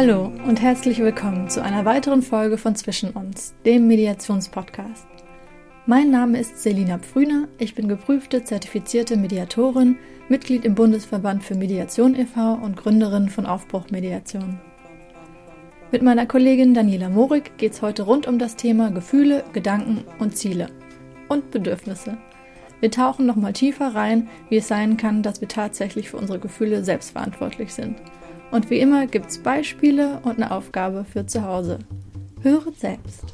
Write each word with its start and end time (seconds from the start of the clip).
Hallo 0.00 0.30
und 0.46 0.62
herzlich 0.62 1.00
willkommen 1.00 1.50
zu 1.50 1.60
einer 1.60 1.84
weiteren 1.84 2.22
Folge 2.22 2.56
von 2.56 2.76
Zwischen 2.76 3.10
uns, 3.10 3.52
dem 3.66 3.88
Mediationspodcast. 3.88 5.08
Mein 5.86 6.12
Name 6.12 6.38
ist 6.38 6.62
Selina 6.62 7.00
Pfrüner, 7.00 7.48
ich 7.58 7.74
bin 7.74 7.88
geprüfte, 7.88 8.44
zertifizierte 8.44 9.16
Mediatorin, 9.16 9.98
Mitglied 10.28 10.64
im 10.64 10.76
Bundesverband 10.76 11.42
für 11.42 11.56
Mediation 11.56 12.14
e.V. 12.14 12.60
und 12.62 12.76
Gründerin 12.76 13.28
von 13.28 13.44
Aufbruch 13.44 13.90
Mediation. 13.90 14.60
Mit 15.90 16.02
meiner 16.02 16.26
Kollegin 16.26 16.74
Daniela 16.74 17.08
Morik 17.08 17.58
geht 17.58 17.72
es 17.72 17.82
heute 17.82 18.04
rund 18.04 18.28
um 18.28 18.38
das 18.38 18.54
Thema 18.54 18.92
Gefühle, 18.92 19.42
Gedanken 19.52 20.04
und 20.20 20.36
Ziele 20.36 20.68
und 21.28 21.50
Bedürfnisse. 21.50 22.18
Wir 22.78 22.92
tauchen 22.92 23.26
nochmal 23.26 23.52
tiefer 23.52 23.96
rein, 23.96 24.28
wie 24.48 24.58
es 24.58 24.68
sein 24.68 24.96
kann, 24.96 25.24
dass 25.24 25.40
wir 25.40 25.48
tatsächlich 25.48 26.10
für 26.10 26.18
unsere 26.18 26.38
Gefühle 26.38 26.84
selbstverantwortlich 26.84 27.74
sind– 27.74 27.96
und 28.50 28.70
wie 28.70 28.80
immer 28.80 29.06
gibt 29.06 29.30
es 29.30 29.38
Beispiele 29.38 30.20
und 30.22 30.36
eine 30.36 30.50
Aufgabe 30.50 31.04
für 31.04 31.26
zu 31.26 31.44
Hause. 31.44 31.78
Höret 32.42 32.78
selbst. 32.78 33.24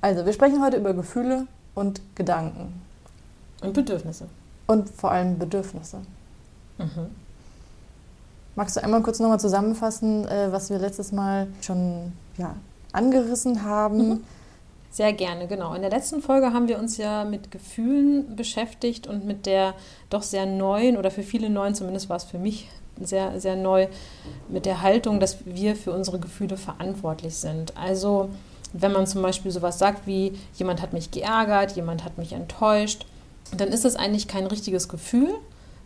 Also, 0.00 0.26
wir 0.26 0.32
sprechen 0.32 0.62
heute 0.62 0.76
über 0.76 0.92
Gefühle 0.92 1.46
und 1.74 2.00
Gedanken. 2.14 2.80
Und 3.62 3.72
Bedürfnisse. 3.72 4.26
Und 4.66 4.90
vor 4.90 5.10
allem 5.10 5.38
Bedürfnisse. 5.38 5.98
Mhm. 6.78 7.10
Magst 8.56 8.76
du 8.76 8.82
einmal 8.82 9.02
kurz 9.02 9.18
nochmal 9.18 9.40
zusammenfassen, 9.40 10.28
äh, 10.28 10.52
was 10.52 10.70
wir 10.70 10.78
letztes 10.78 11.10
Mal 11.10 11.48
schon 11.60 12.12
ja, 12.36 12.54
angerissen 12.92 13.64
haben? 13.64 14.08
Mhm. 14.08 14.24
Sehr 14.94 15.12
gerne, 15.12 15.48
genau. 15.48 15.74
In 15.74 15.82
der 15.82 15.90
letzten 15.90 16.22
Folge 16.22 16.52
haben 16.52 16.68
wir 16.68 16.78
uns 16.78 16.98
ja 16.98 17.24
mit 17.24 17.50
Gefühlen 17.50 18.36
beschäftigt 18.36 19.08
und 19.08 19.24
mit 19.24 19.44
der 19.44 19.74
doch 20.08 20.22
sehr 20.22 20.46
neuen 20.46 20.96
oder 20.96 21.10
für 21.10 21.24
viele 21.24 21.50
neuen, 21.50 21.74
zumindest 21.74 22.08
war 22.08 22.16
es 22.16 22.22
für 22.22 22.38
mich 22.38 22.68
sehr, 23.00 23.40
sehr 23.40 23.56
neu 23.56 23.88
mit 24.48 24.66
der 24.66 24.82
Haltung, 24.82 25.18
dass 25.18 25.38
wir 25.46 25.74
für 25.74 25.90
unsere 25.90 26.20
Gefühle 26.20 26.56
verantwortlich 26.56 27.34
sind. 27.34 27.76
Also 27.76 28.28
wenn 28.72 28.92
man 28.92 29.08
zum 29.08 29.20
Beispiel 29.20 29.50
sowas 29.50 29.80
sagt 29.80 30.06
wie, 30.06 30.38
jemand 30.54 30.80
hat 30.80 30.92
mich 30.92 31.10
geärgert, 31.10 31.72
jemand 31.72 32.04
hat 32.04 32.16
mich 32.16 32.32
enttäuscht, 32.32 33.04
dann 33.56 33.70
ist 33.70 33.84
das 33.84 33.96
eigentlich 33.96 34.28
kein 34.28 34.46
richtiges 34.46 34.88
Gefühl, 34.88 35.34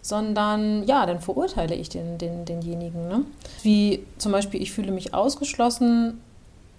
sondern 0.02 0.84
ja, 0.84 1.06
dann 1.06 1.20
verurteile 1.20 1.74
ich 1.74 1.88
den, 1.88 2.18
den, 2.18 2.44
denjenigen. 2.44 3.08
Ne? 3.08 3.22
Wie 3.62 4.04
zum 4.18 4.32
Beispiel, 4.32 4.60
ich 4.60 4.70
fühle 4.70 4.92
mich 4.92 5.14
ausgeschlossen, 5.14 6.20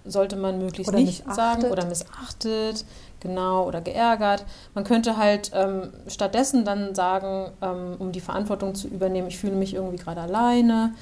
sollte 0.04 0.36
man 0.36 0.58
möglichst 0.58 0.92
oder 0.92 1.00
nicht 1.00 1.24
sagen 1.32 1.64
oder 1.64 1.84
missachtet, 1.84 2.84
genau, 3.20 3.66
oder 3.66 3.80
geärgert. 3.80 4.44
Man 4.74 4.84
könnte 4.84 5.16
halt 5.16 5.50
ähm, 5.54 5.92
stattdessen 6.06 6.64
dann 6.64 6.94
sagen, 6.94 7.52
ähm, 7.62 7.96
um 7.98 8.12
die 8.12 8.20
Verantwortung 8.20 8.74
zu 8.74 8.88
übernehmen, 8.88 9.28
ich 9.28 9.38
fühle 9.38 9.56
mich 9.56 9.74
irgendwie 9.74 9.98
gerade 9.98 10.20
alleine, 10.20 10.94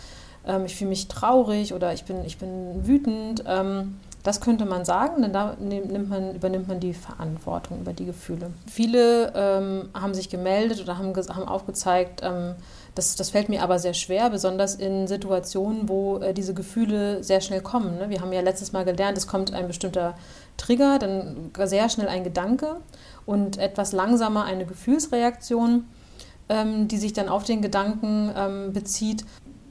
ähm, 0.46 0.64
ich 0.64 0.76
fühle 0.76 0.90
mich 0.90 1.08
traurig 1.08 1.74
oder 1.74 1.92
ich 1.92 2.04
bin, 2.04 2.24
ich 2.24 2.38
bin 2.38 2.86
wütend. 2.86 3.44
Das 4.22 4.40
könnte 4.40 4.64
man 4.64 4.84
sagen, 4.84 5.22
denn 5.22 5.32
da 5.32 5.56
man, 5.60 6.34
übernimmt 6.34 6.68
man 6.68 6.80
die 6.80 6.92
Verantwortung 6.92 7.80
über 7.80 7.92
die 7.92 8.04
Gefühle. 8.04 8.50
Viele 8.66 9.32
ähm, 9.34 9.88
haben 9.94 10.12
sich 10.12 10.28
gemeldet 10.28 10.82
oder 10.82 10.98
haben, 10.98 11.14
haben 11.14 11.48
aufgezeigt, 11.48 12.20
ähm, 12.24 12.54
das, 12.98 13.14
das 13.14 13.30
fällt 13.30 13.48
mir 13.48 13.62
aber 13.62 13.78
sehr 13.78 13.94
schwer, 13.94 14.28
besonders 14.28 14.74
in 14.74 15.06
Situationen, 15.06 15.88
wo 15.88 16.18
äh, 16.18 16.34
diese 16.34 16.52
Gefühle 16.52 17.22
sehr 17.22 17.40
schnell 17.40 17.60
kommen. 17.60 17.96
Ne? 17.96 18.10
Wir 18.10 18.20
haben 18.20 18.32
ja 18.32 18.40
letztes 18.40 18.72
Mal 18.72 18.84
gelernt, 18.84 19.16
es 19.16 19.28
kommt 19.28 19.54
ein 19.54 19.68
bestimmter 19.68 20.14
Trigger, 20.56 20.98
dann 20.98 21.52
sehr 21.64 21.88
schnell 21.88 22.08
ein 22.08 22.24
Gedanke 22.24 22.78
und 23.24 23.56
etwas 23.56 23.92
langsamer 23.92 24.44
eine 24.44 24.66
Gefühlsreaktion, 24.66 25.86
ähm, 26.48 26.88
die 26.88 26.96
sich 26.96 27.12
dann 27.12 27.28
auf 27.28 27.44
den 27.44 27.62
Gedanken 27.62 28.32
ähm, 28.36 28.72
bezieht. 28.72 29.24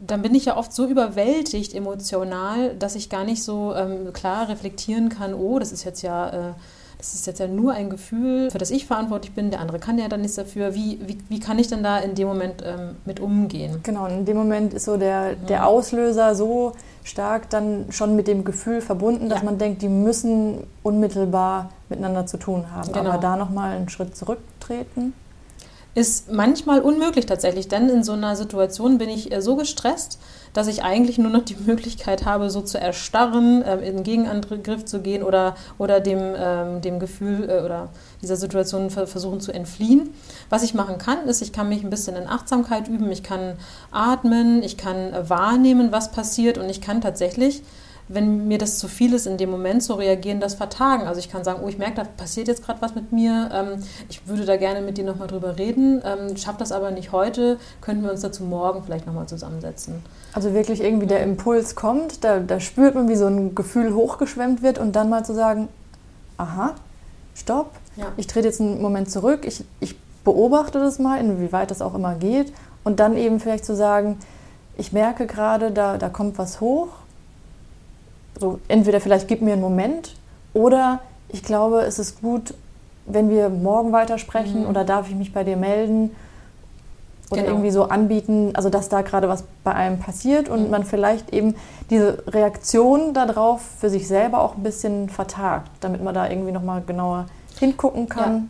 Dann 0.05 0.21
bin 0.21 0.35
ich 0.35 0.45
ja 0.45 0.57
oft 0.57 0.73
so 0.73 0.85
überwältigt 0.85 1.73
emotional, 1.73 2.75
dass 2.75 2.95
ich 2.95 3.09
gar 3.09 3.23
nicht 3.23 3.43
so 3.43 3.73
ähm, 3.75 4.13
klar 4.13 4.49
reflektieren 4.49 5.09
kann, 5.09 5.33
oh, 5.33 5.59
das 5.59 5.71
ist 5.71 5.83
jetzt 5.83 6.01
ja 6.01 6.49
äh, 6.49 6.53
das 6.97 7.13
ist 7.13 7.27
jetzt 7.27 7.39
ja 7.39 7.47
nur 7.47 7.73
ein 7.73 7.89
Gefühl, 7.89 8.49
für 8.49 8.57
das 8.57 8.71
ich 8.71 8.87
verantwortlich 8.87 9.33
bin, 9.33 9.51
der 9.51 9.59
andere 9.59 9.77
kann 9.77 9.99
ja 9.99 10.07
dann 10.07 10.21
nichts 10.21 10.35
dafür. 10.35 10.73
Wie, 10.73 10.99
wie, 11.05 11.17
wie 11.29 11.39
kann 11.39 11.59
ich 11.59 11.67
denn 11.67 11.83
da 11.83 11.99
in 11.99 12.15
dem 12.15 12.27
Moment 12.27 12.63
ähm, 12.65 12.95
mit 13.05 13.19
umgehen? 13.19 13.81
Genau, 13.83 14.07
in 14.07 14.25
dem 14.25 14.35
Moment 14.35 14.73
ist 14.73 14.85
so 14.85 14.97
der, 14.97 15.35
der 15.35 15.67
Auslöser 15.67 16.33
so 16.33 16.73
stark 17.03 17.49
dann 17.51 17.85
schon 17.91 18.15
mit 18.15 18.27
dem 18.27 18.43
Gefühl 18.43 18.81
verbunden, 18.81 19.29
dass 19.29 19.39
ja. 19.39 19.45
man 19.45 19.59
denkt, 19.59 19.83
die 19.83 19.89
müssen 19.89 20.63
unmittelbar 20.81 21.69
miteinander 21.87 22.25
zu 22.25 22.37
tun 22.37 22.71
haben. 22.71 22.91
Genau. 22.91 23.11
Aber 23.11 23.19
da 23.19 23.35
nochmal 23.35 23.75
einen 23.75 23.89
Schritt 23.89 24.17
zurücktreten 24.17 25.13
ist 25.97 26.31
manchmal 26.31 26.81
unmöglich 26.81 27.25
tatsächlich, 27.25 27.69
denn 27.69 27.89
in 27.89 28.03
so 28.03 28.11
einer 28.11 28.35
Situation 28.35 28.99
bin 28.99 29.09
ich 29.09 29.31
äh, 29.31 29.41
so 29.41 29.55
gestresst, 29.55 30.19
dass 30.53 30.67
ich 30.67 30.83
eigentlich 30.83 31.17
nur 31.17 31.31
noch 31.31 31.43
die 31.43 31.55
Möglichkeit 31.65 32.23
habe, 32.23 32.51
so 32.51 32.61
zu 32.61 32.79
erstarren, 32.79 33.63
äh, 33.63 33.77
in 33.79 34.03
Gegenangriff 34.03 34.85
zu 34.85 35.01
gehen 35.01 35.23
oder, 35.23 35.55
oder 35.79 35.99
dem, 35.99 36.35
ähm, 36.37 36.81
dem 36.81 36.99
Gefühl 36.99 37.49
äh, 37.49 37.65
oder 37.65 37.89
dieser 38.21 38.35
Situation 38.35 38.91
versuchen 38.91 39.41
zu 39.41 39.51
entfliehen. 39.51 40.13
Was 40.51 40.61
ich 40.61 40.75
machen 40.75 40.99
kann, 40.99 41.27
ist, 41.27 41.41
ich 41.41 41.51
kann 41.51 41.67
mich 41.67 41.83
ein 41.83 41.89
bisschen 41.89 42.15
in 42.15 42.27
Achtsamkeit 42.27 42.87
üben, 42.87 43.11
ich 43.11 43.23
kann 43.23 43.53
atmen, 43.89 44.61
ich 44.61 44.77
kann 44.77 45.15
wahrnehmen, 45.27 45.91
was 45.91 46.11
passiert 46.11 46.59
und 46.59 46.69
ich 46.69 46.79
kann 46.79 47.01
tatsächlich 47.01 47.63
wenn 48.09 48.47
mir 48.47 48.57
das 48.57 48.79
zu 48.79 48.87
viel 48.87 49.13
ist, 49.13 49.27
in 49.27 49.37
dem 49.37 49.51
Moment 49.51 49.83
zu 49.83 49.93
reagieren, 49.93 50.39
das 50.39 50.55
vertagen. 50.55 51.07
Also 51.07 51.19
ich 51.19 51.29
kann 51.29 51.43
sagen, 51.43 51.61
oh, 51.63 51.67
ich 51.67 51.77
merke, 51.77 51.95
da 51.95 52.03
passiert 52.03 52.47
jetzt 52.47 52.63
gerade 52.63 52.81
was 52.81 52.95
mit 52.95 53.11
mir. 53.11 53.49
Ähm, 53.53 53.83
ich 54.07 54.27
würde 54.27 54.45
da 54.45 54.55
gerne 54.55 54.81
mit 54.81 54.97
dir 54.97 55.03
nochmal 55.03 55.27
drüber 55.27 55.57
reden. 55.57 56.01
Ähm, 56.05 56.37
schafft 56.37 56.61
das 56.61 56.71
aber 56.71 56.91
nicht 56.91 57.11
heute. 57.11 57.57
Könnten 57.81 58.03
wir 58.03 58.11
uns 58.11 58.21
dazu 58.21 58.43
morgen 58.43 58.83
vielleicht 58.83 59.05
nochmal 59.05 59.27
zusammensetzen. 59.27 60.03
Also 60.33 60.53
wirklich 60.53 60.81
irgendwie 60.81 61.07
der 61.07 61.21
Impuls 61.21 61.75
kommt, 61.75 62.23
da, 62.23 62.39
da 62.39 62.59
spürt 62.59 62.95
man, 62.95 63.09
wie 63.09 63.15
so 63.15 63.27
ein 63.27 63.55
Gefühl 63.55 63.93
hochgeschwemmt 63.93 64.61
wird 64.61 64.77
und 64.77 64.95
dann 64.95 65.09
mal 65.09 65.25
zu 65.25 65.33
sagen, 65.33 65.67
aha, 66.37 66.75
stopp, 67.35 67.71
ja. 67.97 68.05
ich 68.15 68.27
trete 68.27 68.47
jetzt 68.47 68.61
einen 68.61 68.81
Moment 68.81 69.09
zurück, 69.11 69.45
ich, 69.45 69.65
ich 69.79 69.95
beobachte 70.23 70.79
das 70.79 70.99
mal, 70.99 71.19
inwieweit 71.19 71.71
das 71.71 71.81
auch 71.81 71.95
immer 71.95 72.15
geht 72.15 72.53
und 72.83 72.99
dann 72.99 73.17
eben 73.17 73.39
vielleicht 73.39 73.65
zu 73.65 73.75
sagen, 73.75 74.19
ich 74.77 74.93
merke 74.93 75.25
gerade, 75.25 75.71
da, 75.71 75.97
da 75.97 76.09
kommt 76.09 76.37
was 76.37 76.61
hoch 76.61 76.89
so 78.39 78.59
entweder 78.67 78.99
vielleicht 78.99 79.27
gib 79.27 79.41
mir 79.41 79.53
einen 79.53 79.61
Moment 79.61 80.15
oder 80.53 80.99
ich 81.29 81.43
glaube, 81.43 81.81
es 81.81 81.99
ist 81.99 82.21
gut, 82.21 82.53
wenn 83.05 83.29
wir 83.29 83.49
morgen 83.49 83.91
weitersprechen 83.91 84.63
mhm. 84.63 84.69
oder 84.69 84.83
darf 84.83 85.09
ich 85.09 85.15
mich 85.15 85.33
bei 85.33 85.43
dir 85.43 85.57
melden 85.57 86.15
oder 87.29 87.41
genau. 87.41 87.55
irgendwie 87.55 87.71
so 87.71 87.83
anbieten, 87.83 88.51
also 88.53 88.69
dass 88.69 88.89
da 88.89 89.01
gerade 89.01 89.27
was 89.27 89.43
bei 89.63 89.73
einem 89.73 89.99
passiert 89.99 90.49
und 90.49 90.65
mhm. 90.65 90.69
man 90.69 90.83
vielleicht 90.83 91.33
eben 91.33 91.55
diese 91.89 92.23
Reaktion 92.27 93.13
darauf 93.13 93.61
für 93.79 93.89
sich 93.89 94.07
selber 94.07 94.41
auch 94.41 94.55
ein 94.55 94.63
bisschen 94.63 95.09
vertagt, 95.09 95.69
damit 95.81 96.03
man 96.03 96.13
da 96.13 96.29
irgendwie 96.29 96.51
nochmal 96.51 96.81
genauer 96.85 97.25
hingucken 97.59 98.07
kann. 98.07 98.33
Ja. 98.33 98.43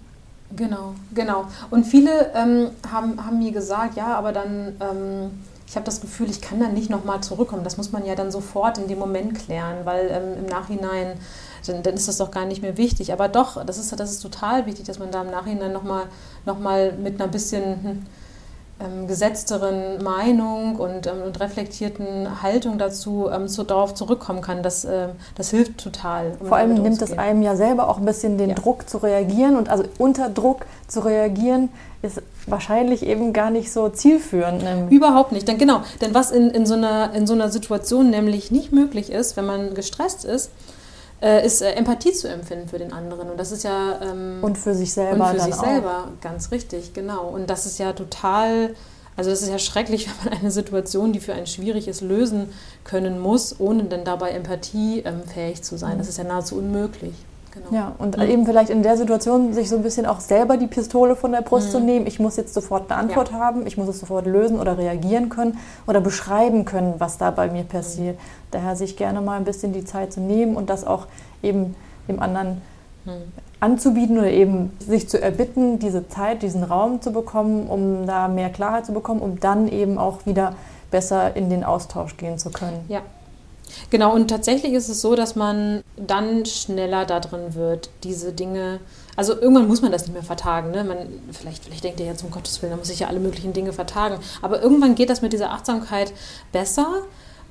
Genau, 0.56 0.94
genau. 1.14 1.46
Und 1.72 1.86
viele 1.86 2.32
ähm, 2.34 2.70
haben, 2.90 3.26
haben 3.26 3.40
mir 3.40 3.52
gesagt, 3.52 3.98
ja, 3.98 4.16
aber 4.16 4.32
dann 4.32 4.78
ähm, 4.80 5.32
ich 5.68 5.76
habe 5.76 5.86
das 5.86 6.00
Gefühl, 6.00 6.30
ich 6.30 6.40
kann 6.40 6.62
dann 6.62 6.74
nicht 6.74 6.90
nochmal 6.90 7.22
zurückkommen. 7.22 7.66
Das 7.66 7.76
muss 7.76 7.92
man 7.92 8.06
ja 8.06 8.16
dann 8.16 8.32
sofort 8.32 8.78
in 8.78 8.88
dem 8.88 9.00
Moment 9.00 9.36
klären, 9.38 9.80
weil 9.84 10.10
ähm, 10.10 10.46
im 10.46 10.46
Nachhinein, 10.46 11.20
dann, 11.66 11.84
dann, 11.84 11.94
ist 11.94 12.08
das 12.08 12.18
doch 12.18 12.32
gar 12.32 12.46
nicht 12.46 12.62
mehr 12.62 12.78
wichtig. 12.78 13.12
Aber 13.12 13.28
doch, 13.28 13.64
das 13.66 13.78
ist, 13.78 13.92
das 14.00 14.12
ist 14.12 14.22
total 14.22 14.66
wichtig, 14.66 14.86
dass 14.86 14.98
man 14.98 15.12
da 15.12 15.22
im 15.22 15.30
Nachhinein 15.30 15.74
nochmal 15.74 16.04
noch 16.46 16.58
mal 16.58 16.94
mit 16.94 17.20
einer 17.20 17.30
bisschen 17.30 17.84
hm, 17.84 18.06
ähm, 18.80 19.08
gesetzteren 19.08 20.02
Meinung 20.02 20.78
und, 20.78 21.06
ähm, 21.06 21.24
und, 21.26 21.38
reflektierten 21.42 22.42
Haltung 22.42 22.78
dazu 22.78 23.28
ähm, 23.30 23.50
so 23.50 23.64
darauf 23.64 23.94
zurückkommen 23.94 24.42
kann. 24.42 24.64
Das, 24.64 24.86
äh, 24.86 25.10
das 25.36 25.50
hilft 25.50 25.80
total. 25.80 26.38
Um 26.40 26.48
Vor 26.48 26.58
allem 26.58 26.76
nimmt 26.76 27.02
es 27.02 27.18
einem 27.18 27.42
ja 27.42 27.58
selber 27.58 27.90
auch 27.90 27.98
ein 27.98 28.06
bisschen 28.06 28.38
den 28.38 28.52
ja. 28.52 28.56
Druck 28.56 28.88
zu 28.88 29.00
reagieren 29.00 29.58
und 29.58 29.68
also 29.68 29.84
unter 29.98 30.30
Druck 30.30 30.66
zu 30.88 31.02
reagieren 31.02 31.70
ist 32.02 32.22
wahrscheinlich 32.48 33.04
eben 33.04 33.34
gar 33.34 33.52
nicht 33.52 33.72
so 33.72 33.90
zielführend. 33.90 34.64
Überhaupt 34.90 35.32
nicht. 35.32 35.48
Denn 35.48 35.58
genau, 35.58 35.82
denn 36.02 36.14
was 36.14 36.32
in, 36.32 36.50
in, 36.50 36.66
so 36.66 36.74
einer, 36.74 37.14
in 37.14 37.28
so 37.28 37.34
einer 37.34 37.50
Situation 37.50 38.10
nämlich 38.10 38.52
nicht 38.52 38.72
möglich 38.72 39.12
ist, 39.12 39.38
wenn 39.38 39.46
man 39.46 39.74
gestresst 39.74 40.26
ist, 40.26 40.52
äh, 41.22 41.46
ist 41.46 41.62
äh, 41.62 41.72
Empathie 41.72 42.14
zu 42.14 42.30
empfinden 42.30 42.68
für 42.68 42.78
den 42.78 42.94
anderen. 42.94 43.30
Und 43.30 43.40
das 43.40 43.52
ist 43.52 43.64
ja. 43.64 44.00
Ähm, 44.02 44.40
und 44.42 44.58
für 44.58 44.74
sich 44.74 44.94
selber. 44.94 45.30
Und 45.30 45.36
für 45.36 45.44
sich 45.44 45.54
auch. 45.54 45.64
selber, 45.64 46.08
ganz 46.22 46.52
richtig, 46.52 46.94
genau. 46.94 47.28
Und 47.28 47.50
das 47.50 47.66
ist 47.66 47.80
ja 47.80 47.94
total. 47.94 48.76
Also 49.16 49.32
das 49.32 49.42
ist 49.42 49.50
ja 49.50 49.58
schrecklich, 49.58 50.08
wenn 50.24 50.32
man 50.32 50.40
eine 50.40 50.52
Situation, 50.52 51.12
die 51.12 51.20
für 51.20 51.34
einen 51.34 51.48
schwierig 51.48 51.88
ist, 51.88 52.02
lösen 52.02 52.54
können 52.84 53.20
muss, 53.20 53.60
ohne 53.60 53.86
dann 53.86 54.04
dabei 54.04 54.32
empathiefähig 54.32 55.58
ähm, 55.58 55.64
zu 55.64 55.78
sein. 55.78 55.98
Das 55.98 56.08
ist 56.08 56.18
ja 56.18 56.24
nahezu 56.24 56.56
unmöglich. 56.56 57.14
Genau. 57.70 57.82
Ja, 57.82 57.96
und 57.98 58.18
mhm. 58.18 58.24
eben 58.24 58.46
vielleicht 58.46 58.70
in 58.70 58.84
der 58.84 58.98
Situation 58.98 59.54
sich 59.54 59.70
so 59.70 59.76
ein 59.76 59.84
bisschen 59.84 60.06
auch 60.06 60.20
selber 60.20 60.58
die 60.58 60.68
Pistole 60.68 61.16
von 61.16 61.32
der 61.32 61.42
Brust 61.42 61.68
mhm. 61.68 61.72
zu 61.72 61.80
nehmen. 61.80 62.08
Ich 62.08 62.20
muss 62.20 62.36
jetzt 62.38 62.54
sofort 62.54 62.92
eine 62.92 63.00
Antwort 63.00 63.32
ja. 63.32 63.40
haben, 63.40 63.68
ich 63.68 63.78
muss 63.78 63.88
es 63.88 64.00
sofort 64.00 64.26
lösen 64.26 64.60
oder 64.60 64.78
reagieren 64.78 65.30
können 65.30 65.58
oder 65.88 66.02
beschreiben 66.02 66.66
können, 66.66 66.96
was 66.98 67.18
da 67.18 67.32
bei 67.32 67.50
mir 67.50 67.64
passiert. 67.64 68.16
Mhm. 68.16 68.22
Daher 68.52 68.76
sich 68.76 68.98
gerne 68.98 69.22
mal 69.22 69.38
ein 69.38 69.44
bisschen 69.44 69.74
die 69.74 69.86
Zeit 69.86 70.14
zu 70.14 70.22
nehmen 70.22 70.56
und 70.56 70.70
das 70.70 70.86
auch 70.86 71.08
eben 71.44 71.76
dem 72.08 72.20
anderen 72.22 72.62
mhm. 73.06 73.12
anzubieten 73.60 74.18
oder 74.18 74.32
eben 74.32 74.72
sich 74.80 75.10
zu 75.10 75.22
erbitten, 75.22 75.80
diese 75.80 76.08
Zeit, 76.08 76.42
diesen 76.42 76.64
Raum 76.64 77.02
zu 77.02 77.12
bekommen, 77.12 77.68
um 77.68 78.06
da 78.06 78.28
mehr 78.28 78.50
Klarheit 78.50 78.86
zu 78.86 78.94
bekommen, 78.94 79.22
um 79.22 79.40
dann 79.40 79.68
eben 79.68 79.98
auch 79.98 80.26
wieder 80.26 80.54
besser 80.92 81.36
in 81.36 81.50
den 81.50 81.64
Austausch 81.64 82.18
gehen 82.18 82.38
zu 82.38 82.50
können. 82.50 82.86
Ja. 82.88 83.02
Genau, 83.90 84.14
und 84.14 84.28
tatsächlich 84.28 84.74
ist 84.74 84.90
es 84.90 85.02
so, 85.02 85.16
dass 85.16 85.36
man 85.36 85.84
dann 85.96 86.46
schneller 86.46 87.06
da 87.06 87.20
drin 87.20 87.56
wird, 87.56 87.90
diese 88.04 88.34
Dinge. 88.34 88.80
Also 89.16 89.34
irgendwann 89.34 89.68
muss 89.68 89.82
man 89.82 89.92
das 89.92 90.04
nicht 90.04 90.14
mehr 90.14 90.24
vertagen. 90.24 90.72
Ne? 90.72 90.84
Man, 90.84 90.98
vielleicht, 91.32 91.64
vielleicht 91.64 91.84
denkt 91.84 92.00
ihr 92.00 92.06
ja 92.06 92.16
zum 92.16 92.32
Gottes 92.32 92.62
Willen, 92.62 92.72
da 92.72 92.78
muss 92.78 92.90
ich 92.90 93.00
ja 93.00 93.08
alle 93.08 93.20
möglichen 93.20 93.54
Dinge 93.54 93.74
vertagen. 93.74 94.20
Aber 94.42 94.62
irgendwann 94.62 94.96
geht 94.96 95.10
das 95.10 95.22
mit 95.22 95.34
dieser 95.34 95.52
Achtsamkeit 95.52 96.14
besser. 96.52 97.04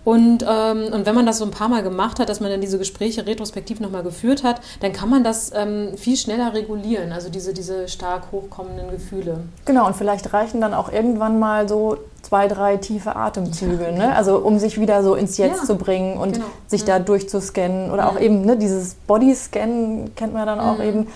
Und, 0.07 0.47
ähm, 0.49 0.93
und 0.93 1.05
wenn 1.05 1.17
man 1.17 1.27
das 1.27 1.39
so 1.39 1.45
ein 1.45 1.51
paar 1.51 1.67
Mal 1.67 1.83
gemacht 1.83 2.21
hat, 2.21 2.29
dass 2.29 2.39
man 2.39 2.49
dann 2.49 2.61
diese 2.61 2.79
Gespräche 2.79 3.27
retrospektiv 3.27 3.81
nochmal 3.81 4.05
geführt 4.05 4.45
hat, 4.45 4.61
dann 4.79 4.93
kann 4.93 5.11
man 5.11 5.25
das 5.25 5.51
ähm, 5.53 5.97
viel 5.97 6.17
schneller 6.17 6.55
regulieren, 6.55 7.11
also 7.11 7.29
diese, 7.29 7.53
diese 7.53 7.89
stark 7.89 8.31
hochkommenden 8.31 8.89
Gefühle. 8.89 9.41
Genau, 9.65 9.85
und 9.85 9.97
vielleicht 9.97 10.33
reichen 10.33 10.61
dann 10.61 10.75
auch 10.75 10.93
irgendwann 10.93 11.41
mal 11.41 11.69
so 11.69 11.97
zwei, 12.23 12.47
drei 12.47 12.77
tiefe 12.77 13.17
Atemzüge, 13.17 13.83
ja. 13.83 13.91
ne? 13.91 14.15
also 14.15 14.39
um 14.39 14.61
sich 14.61 14.81
wieder 14.81 15.03
so 15.03 15.17
ins 15.17 15.39
Jetzt 15.39 15.63
ja. 15.63 15.65
zu 15.65 15.75
bringen 15.75 16.19
und 16.19 16.35
genau. 16.35 16.47
sich 16.69 16.83
mhm. 16.83 16.87
da 16.87 16.99
durchzuscannen 17.01 17.91
oder 17.91 18.05
mhm. 18.05 18.09
auch 18.09 18.21
eben 18.21 18.43
ne, 18.43 18.57
dieses 18.57 18.95
Bodyscan 18.95 20.13
kennt 20.15 20.33
man 20.33 20.47
dann 20.47 20.61
auch 20.61 20.79
mhm. 20.79 20.85
eben. 20.85 21.07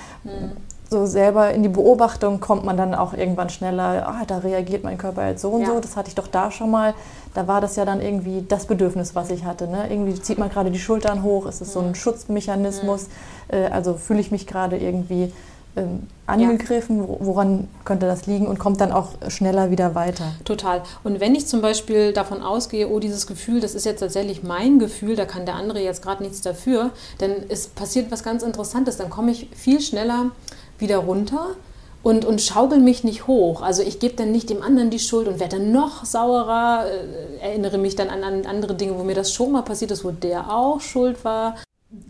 Mhm. 0.90 0.96
So 0.96 1.06
selber 1.06 1.52
in 1.52 1.62
die 1.62 1.68
Beobachtung 1.68 2.40
kommt 2.40 2.64
man 2.64 2.76
dann 2.76 2.94
auch 2.94 3.14
irgendwann 3.14 3.48
schneller, 3.48 4.06
ah, 4.06 4.24
da 4.26 4.38
reagiert 4.38 4.84
mein 4.84 4.98
Körper 4.98 5.28
jetzt 5.28 5.42
so 5.42 5.50
und 5.50 5.62
ja. 5.62 5.68
so, 5.68 5.80
das 5.80 5.96
hatte 5.96 6.08
ich 6.08 6.14
doch 6.14 6.26
da 6.26 6.50
schon 6.50 6.70
mal 6.70 6.94
da 7.34 7.46
war 7.46 7.60
das 7.60 7.76
ja 7.76 7.84
dann 7.84 8.00
irgendwie 8.00 8.44
das 8.46 8.66
Bedürfnis, 8.66 9.14
was 9.14 9.30
ich 9.30 9.44
hatte. 9.44 9.68
Ne? 9.68 9.86
Irgendwie 9.90 10.20
zieht 10.20 10.38
man 10.38 10.50
gerade 10.50 10.70
die 10.70 10.78
Schultern 10.78 11.22
hoch, 11.22 11.46
ist 11.46 11.60
es 11.60 11.72
so 11.72 11.80
ein 11.80 11.94
Schutzmechanismus, 11.94 13.08
äh, 13.48 13.66
also 13.66 13.94
fühle 13.94 14.20
ich 14.20 14.30
mich 14.30 14.46
gerade 14.46 14.76
irgendwie 14.76 15.32
ähm, 15.76 16.08
angegriffen, 16.26 17.02
ja. 17.02 17.16
woran 17.20 17.68
könnte 17.84 18.06
das 18.06 18.26
liegen 18.26 18.48
und 18.48 18.58
kommt 18.58 18.80
dann 18.80 18.90
auch 18.90 19.10
schneller 19.28 19.70
wieder 19.70 19.94
weiter. 19.94 20.32
Total. 20.44 20.82
Und 21.04 21.20
wenn 21.20 21.36
ich 21.36 21.46
zum 21.46 21.60
Beispiel 21.60 22.12
davon 22.12 22.42
ausgehe, 22.42 22.88
oh, 22.88 22.98
dieses 22.98 23.28
Gefühl, 23.28 23.60
das 23.60 23.76
ist 23.76 23.86
jetzt 23.86 24.00
tatsächlich 24.00 24.42
mein 24.42 24.80
Gefühl, 24.80 25.14
da 25.14 25.26
kann 25.26 25.46
der 25.46 25.54
andere 25.54 25.80
jetzt 25.80 26.02
gerade 26.02 26.24
nichts 26.24 26.40
dafür, 26.40 26.90
dann 27.18 27.30
ist 27.30 27.76
passiert 27.76 28.10
was 28.10 28.24
ganz 28.24 28.42
Interessantes, 28.42 28.96
dann 28.96 29.10
komme 29.10 29.30
ich 29.30 29.48
viel 29.54 29.80
schneller 29.80 30.32
wieder 30.80 30.98
runter 30.98 31.56
und, 32.02 32.24
und 32.24 32.40
schaukel 32.40 32.78
mich 32.78 33.04
nicht 33.04 33.26
hoch. 33.26 33.62
Also 33.62 33.82
ich 33.82 33.98
gebe 33.98 34.14
dann 34.14 34.32
nicht 34.32 34.50
dem 34.50 34.62
anderen 34.62 34.90
die 34.90 34.98
Schuld 34.98 35.28
und 35.28 35.38
werde 35.38 35.58
dann 35.58 35.72
noch 35.72 36.04
saurer, 36.04 36.86
äh, 36.86 37.44
erinnere 37.44 37.78
mich 37.78 37.96
dann 37.96 38.08
an, 38.08 38.24
an, 38.24 38.46
andere 38.46 38.74
Dinge, 38.74 38.98
wo 38.98 39.04
mir 39.04 39.14
das 39.14 39.32
schon 39.32 39.52
mal 39.52 39.62
passiert 39.62 39.90
ist, 39.90 40.04
wo 40.04 40.10
der 40.10 40.50
auch 40.50 40.80
schuld 40.80 41.24
war. 41.24 41.56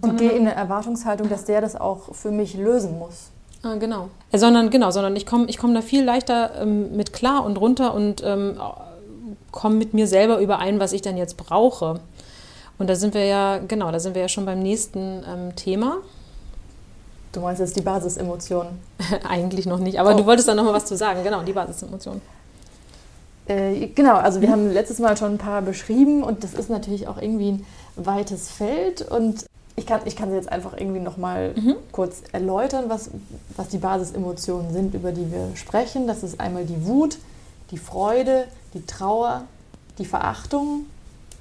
Und 0.03 0.19
gehe 0.19 0.31
in 0.31 0.43
eine 0.43 0.55
Erwartungshaltung, 0.55 1.29
dass 1.31 1.47
der 1.47 1.63
das 1.63 1.75
auch 1.75 2.15
für 2.15 2.31
mich 2.31 2.55
lösen 2.55 2.99
muss. 2.99 3.31
Ah, 3.63 3.77
genau. 3.77 4.11
Äh, 4.31 4.39
sondern 4.39 4.71
genau, 4.71 4.91
sondern 4.91 5.17
ich 5.17 5.27
komme 5.27 5.47
ich 5.47 5.59
komm 5.59 5.75
da 5.75 5.83
viel 5.83 6.05
leichter 6.05 6.53
ähm, 6.61 6.97
mit 6.97 7.13
klar 7.13 7.45
und 7.45 7.59
runter 7.59 7.95
und 7.95 8.23
ähm, 8.25 8.59
komme 9.51 9.77
mit 9.77 9.95
mir 9.95 10.07
selber 10.07 10.39
überein, 10.41 10.81
was 10.81 10.93
ich 10.93 11.03
dann 11.03 11.17
jetzt 11.17 11.37
brauche. 11.37 12.01
Und 12.79 12.89
da 12.89 12.95
sind 12.95 13.13
wir 13.13 13.25
ja, 13.25 13.59
genau, 13.59 13.91
da 13.91 14.01
sind 14.01 14.15
wir 14.15 14.23
ja 14.23 14.29
schon 14.29 14.47
beim 14.47 14.61
nächsten 14.61 15.23
ähm, 15.29 15.57
Thema. 15.57 15.99
Du 17.33 17.41
meinst 17.41 17.61
jetzt 17.61 17.77
die 17.77 17.83
Basisemotion? 17.83 18.67
Eigentlich 19.29 19.67
noch 19.67 19.79
nicht, 19.79 20.01
aber 20.01 20.15
oh. 20.15 20.19
du 20.19 20.27
wolltest 20.27 20.49
da 20.49 20.55
noch 20.55 20.65
mal 20.65 20.73
was 20.73 20.87
zu 20.87 20.97
sagen. 20.97 21.23
Genau, 21.23 21.43
die 21.43 21.53
Basisemotion. 21.53 22.21
Äh, 23.47 23.89
genau, 23.89 24.17
also 24.17 24.41
wir 24.41 24.49
mhm. 24.49 24.53
haben 24.53 24.73
letztes 24.73 24.99
Mal 24.99 25.17
schon 25.17 25.35
ein 25.35 25.39
paar 25.39 25.63
beschrieben 25.63 26.23
und 26.23 26.45
das 26.45 26.55
ist 26.55 26.71
natürlich 26.71 27.09
auch 27.09 27.21
irgendwie 27.21 27.53
ein 27.53 27.67
weites 27.97 28.51
Feld 28.51 29.03
und 29.03 29.45
ich 29.77 29.87
kann, 29.87 30.01
ich 30.05 30.15
kann 30.15 30.29
sie 30.31 30.37
jetzt 30.37 30.51
einfach 30.51 30.75
irgendwie 30.77 31.01
noch 31.01 31.17
mal 31.17 31.55
mhm. 31.55 31.77
kurz 31.91 32.23
erläutern, 32.33 32.85
was, 32.89 33.11
was 33.57 33.69
die 33.69 33.79
Basisemotionen 33.79 34.73
sind, 34.73 34.95
über 34.95 35.11
die 35.11 35.33
wir 35.33 35.53
sprechen. 35.55 36.07
Das 36.07 36.23
ist 36.23 36.39
einmal 36.39 36.65
die 36.65 36.87
Wut, 36.87 37.17
die 37.71 37.79
Freude, 37.79 38.45
die 38.75 38.85
Trauer, 38.85 39.45
die 39.99 40.05
Verachtung, 40.05 40.87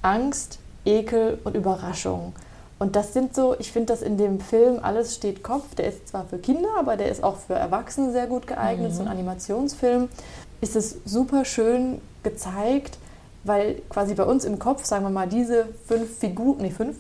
Angst, 0.02 0.60
Ekel 0.86 1.40
und 1.44 1.56
Überraschung. 1.56 2.34
Und 2.80 2.96
das 2.96 3.14
sind 3.14 3.36
so, 3.36 3.56
ich 3.60 3.74
finde 3.74 3.94
das 3.94 4.02
in 4.02 4.18
dem 4.18 4.40
Film 4.40 4.80
Alles 4.82 5.16
steht 5.16 5.44
Kopf, 5.44 5.76
der 5.76 5.90
ist 5.90 6.08
zwar 6.08 6.26
für 6.26 6.38
Kinder, 6.38 6.70
aber 6.78 6.96
der 6.96 7.10
ist 7.10 7.24
auch 7.24 7.36
für 7.36 7.54
Erwachsene 7.54 8.14
sehr 8.14 8.26
gut 8.26 8.48
geeignet, 8.48 8.92
mhm. 8.92 8.96
so 8.96 9.02
ein 9.02 9.10
Animationsfilm, 9.10 10.08
ist 10.62 10.78
es 10.78 10.96
super 11.06 11.44
schön 11.44 12.00
gezeigt, 12.24 12.98
weil 13.44 13.82
quasi 13.90 14.16
bei 14.16 14.24
uns 14.24 14.46
im 14.46 14.60
Kopf, 14.60 14.86
sagen 14.86 15.04
wir 15.04 15.10
mal, 15.10 15.28
diese 15.28 15.68
fünf 15.88 16.18
Figuren, 16.18 16.62
nee, 16.62 16.70
fünf, 16.70 16.98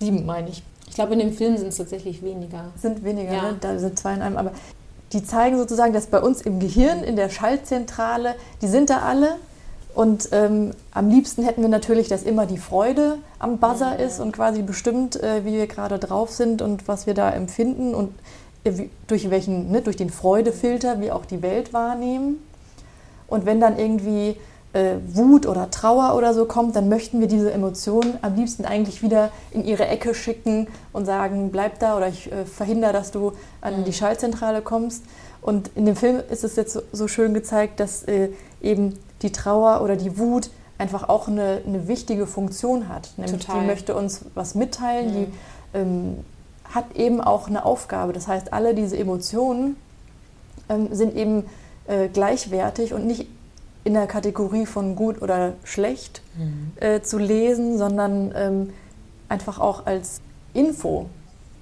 sieben 0.00 0.24
meine 0.26 0.48
ich. 0.48 0.62
Ich 0.88 0.94
glaube, 0.94 1.14
in 1.14 1.18
dem 1.18 1.32
Film 1.32 1.56
sind 1.56 1.68
es 1.68 1.76
tatsächlich 1.76 2.22
weniger. 2.22 2.66
Sind 2.80 3.04
weniger, 3.04 3.32
ja. 3.32 3.42
ne? 3.42 3.56
da 3.60 3.78
sind 3.78 3.98
zwei 3.98 4.14
in 4.14 4.22
einem, 4.22 4.36
aber 4.36 4.52
die 5.12 5.24
zeigen 5.24 5.58
sozusagen, 5.58 5.92
dass 5.92 6.06
bei 6.06 6.20
uns 6.20 6.40
im 6.42 6.60
Gehirn, 6.60 7.02
in 7.02 7.16
der 7.16 7.30
Schaltzentrale, 7.30 8.34
die 8.62 8.68
sind 8.68 8.90
da 8.90 9.00
alle 9.00 9.36
und 9.96 10.28
ähm, 10.32 10.72
am 10.92 11.08
liebsten 11.08 11.42
hätten 11.42 11.62
wir 11.62 11.70
natürlich, 11.70 12.08
dass 12.08 12.22
immer 12.22 12.44
die 12.44 12.58
Freude 12.58 13.16
am 13.38 13.56
Buzzer 13.56 13.98
ist 13.98 14.20
und 14.20 14.32
quasi 14.32 14.60
bestimmt, 14.60 15.16
äh, 15.16 15.46
wie 15.46 15.54
wir 15.54 15.66
gerade 15.66 15.98
drauf 15.98 16.30
sind 16.30 16.60
und 16.60 16.86
was 16.86 17.06
wir 17.06 17.14
da 17.14 17.30
empfinden 17.30 17.94
und 17.94 18.12
äh, 18.64 18.88
durch 19.06 19.30
welchen, 19.30 19.70
ne, 19.70 19.80
durch 19.80 19.96
den 19.96 20.10
Freudefilter 20.10 21.00
wir 21.00 21.16
auch 21.16 21.24
die 21.24 21.40
Welt 21.40 21.72
wahrnehmen. 21.72 22.42
Und 23.26 23.46
wenn 23.46 23.58
dann 23.58 23.78
irgendwie 23.78 24.36
äh, 24.74 24.96
Wut 25.14 25.46
oder 25.46 25.70
Trauer 25.70 26.14
oder 26.14 26.34
so 26.34 26.44
kommt, 26.44 26.76
dann 26.76 26.90
möchten 26.90 27.20
wir 27.20 27.26
diese 27.26 27.50
Emotionen 27.50 28.18
am 28.20 28.34
liebsten 28.34 28.66
eigentlich 28.66 29.02
wieder 29.02 29.30
in 29.50 29.64
ihre 29.64 29.86
Ecke 29.86 30.14
schicken 30.14 30.66
und 30.92 31.06
sagen, 31.06 31.48
bleib 31.50 31.78
da 31.78 31.96
oder 31.96 32.08
ich 32.08 32.30
äh, 32.30 32.44
verhindere, 32.44 32.92
dass 32.92 33.12
du 33.12 33.32
an 33.62 33.84
die. 33.84 33.94
Schaltzentrale 33.94 34.60
kommst. 34.60 35.04
Und 35.40 35.70
in 35.74 35.86
dem 35.86 35.96
Film 35.96 36.20
ist 36.28 36.44
es 36.44 36.56
jetzt 36.56 36.74
so, 36.74 36.82
so 36.92 37.08
schön 37.08 37.32
gezeigt, 37.32 37.80
dass 37.80 38.02
äh, 38.02 38.28
eben 38.60 38.98
die 39.26 39.32
Trauer 39.32 39.82
oder 39.82 39.96
die 39.96 40.18
Wut 40.18 40.50
einfach 40.78 41.08
auch 41.08 41.26
eine, 41.26 41.62
eine 41.66 41.88
wichtige 41.88 42.26
Funktion 42.26 42.88
hat. 42.88 43.10
Nämlich 43.16 43.44
Total. 43.44 43.60
die 43.60 43.66
möchte 43.66 43.94
uns 43.94 44.24
was 44.34 44.54
mitteilen, 44.54 45.08
mhm. 45.08 45.12
die 45.14 45.78
ähm, 45.78 46.24
hat 46.64 46.94
eben 46.94 47.20
auch 47.20 47.48
eine 47.48 47.64
Aufgabe. 47.64 48.12
Das 48.12 48.28
heißt, 48.28 48.52
alle 48.52 48.74
diese 48.74 48.96
Emotionen 48.96 49.76
ähm, 50.68 50.88
sind 50.92 51.16
eben 51.16 51.44
äh, 51.86 52.08
gleichwertig 52.08 52.92
und 52.92 53.06
nicht 53.06 53.26
in 53.84 53.94
der 53.94 54.06
Kategorie 54.06 54.66
von 54.66 54.96
gut 54.96 55.22
oder 55.22 55.54
schlecht 55.64 56.22
mhm. 56.36 56.72
äh, 56.80 57.02
zu 57.02 57.18
lesen, 57.18 57.78
sondern 57.78 58.32
ähm, 58.36 58.72
einfach 59.28 59.58
auch 59.58 59.86
als 59.86 60.20
Info. 60.54 61.06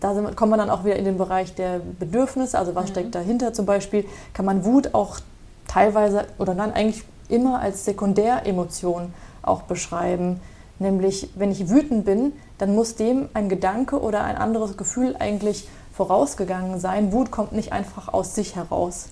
Da 0.01 0.15
sind, 0.15 0.37
kommen 0.37 0.53
wir 0.53 0.57
dann 0.57 0.71
auch 0.71 0.85
wieder 0.85 0.97
in 0.97 1.05
den 1.05 1.19
Bereich 1.19 1.55
der 1.55 1.81
Bedürfnisse, 1.99 2.59
also 2.59 2.75
was 2.75 2.87
mhm. 2.87 2.89
steckt 2.89 3.15
dahinter. 3.15 3.53
Zum 3.53 3.67
Beispiel 3.67 4.05
kann 4.33 4.45
man 4.45 4.65
Wut 4.65 4.93
auch 4.93 5.21
teilweise 5.69 6.27
oder 6.39 6.55
dann 6.55 6.73
eigentlich 6.73 7.05
immer 7.29 7.61
als 7.61 7.85
Sekundäremotion 7.85 9.13
auch 9.43 9.63
beschreiben. 9.63 10.41
Nämlich, 10.79 11.31
wenn 11.35 11.51
ich 11.51 11.69
wütend 11.69 12.05
bin, 12.05 12.33
dann 12.59 12.75
muss 12.75 12.97
dem 12.97 13.29
ein 13.35 13.49
Gedanke 13.49 14.01
oder 14.01 14.25
ein 14.25 14.37
anderes 14.37 14.77
Gefühl 14.77 15.17
eigentlich 15.19 15.69
vorausgegangen 15.93 16.81
sein. 16.81 17.13
Wut 17.13 17.31
kommt 17.31 17.53
nicht 17.53 17.73
einfach 17.73 18.13
aus 18.13 18.35
sich 18.35 18.57
heraus. 18.57 19.07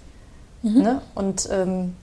Mhm. 0.62 0.82
Ne? 0.82 1.02
Und 1.14 1.48
ähm, 1.50 1.94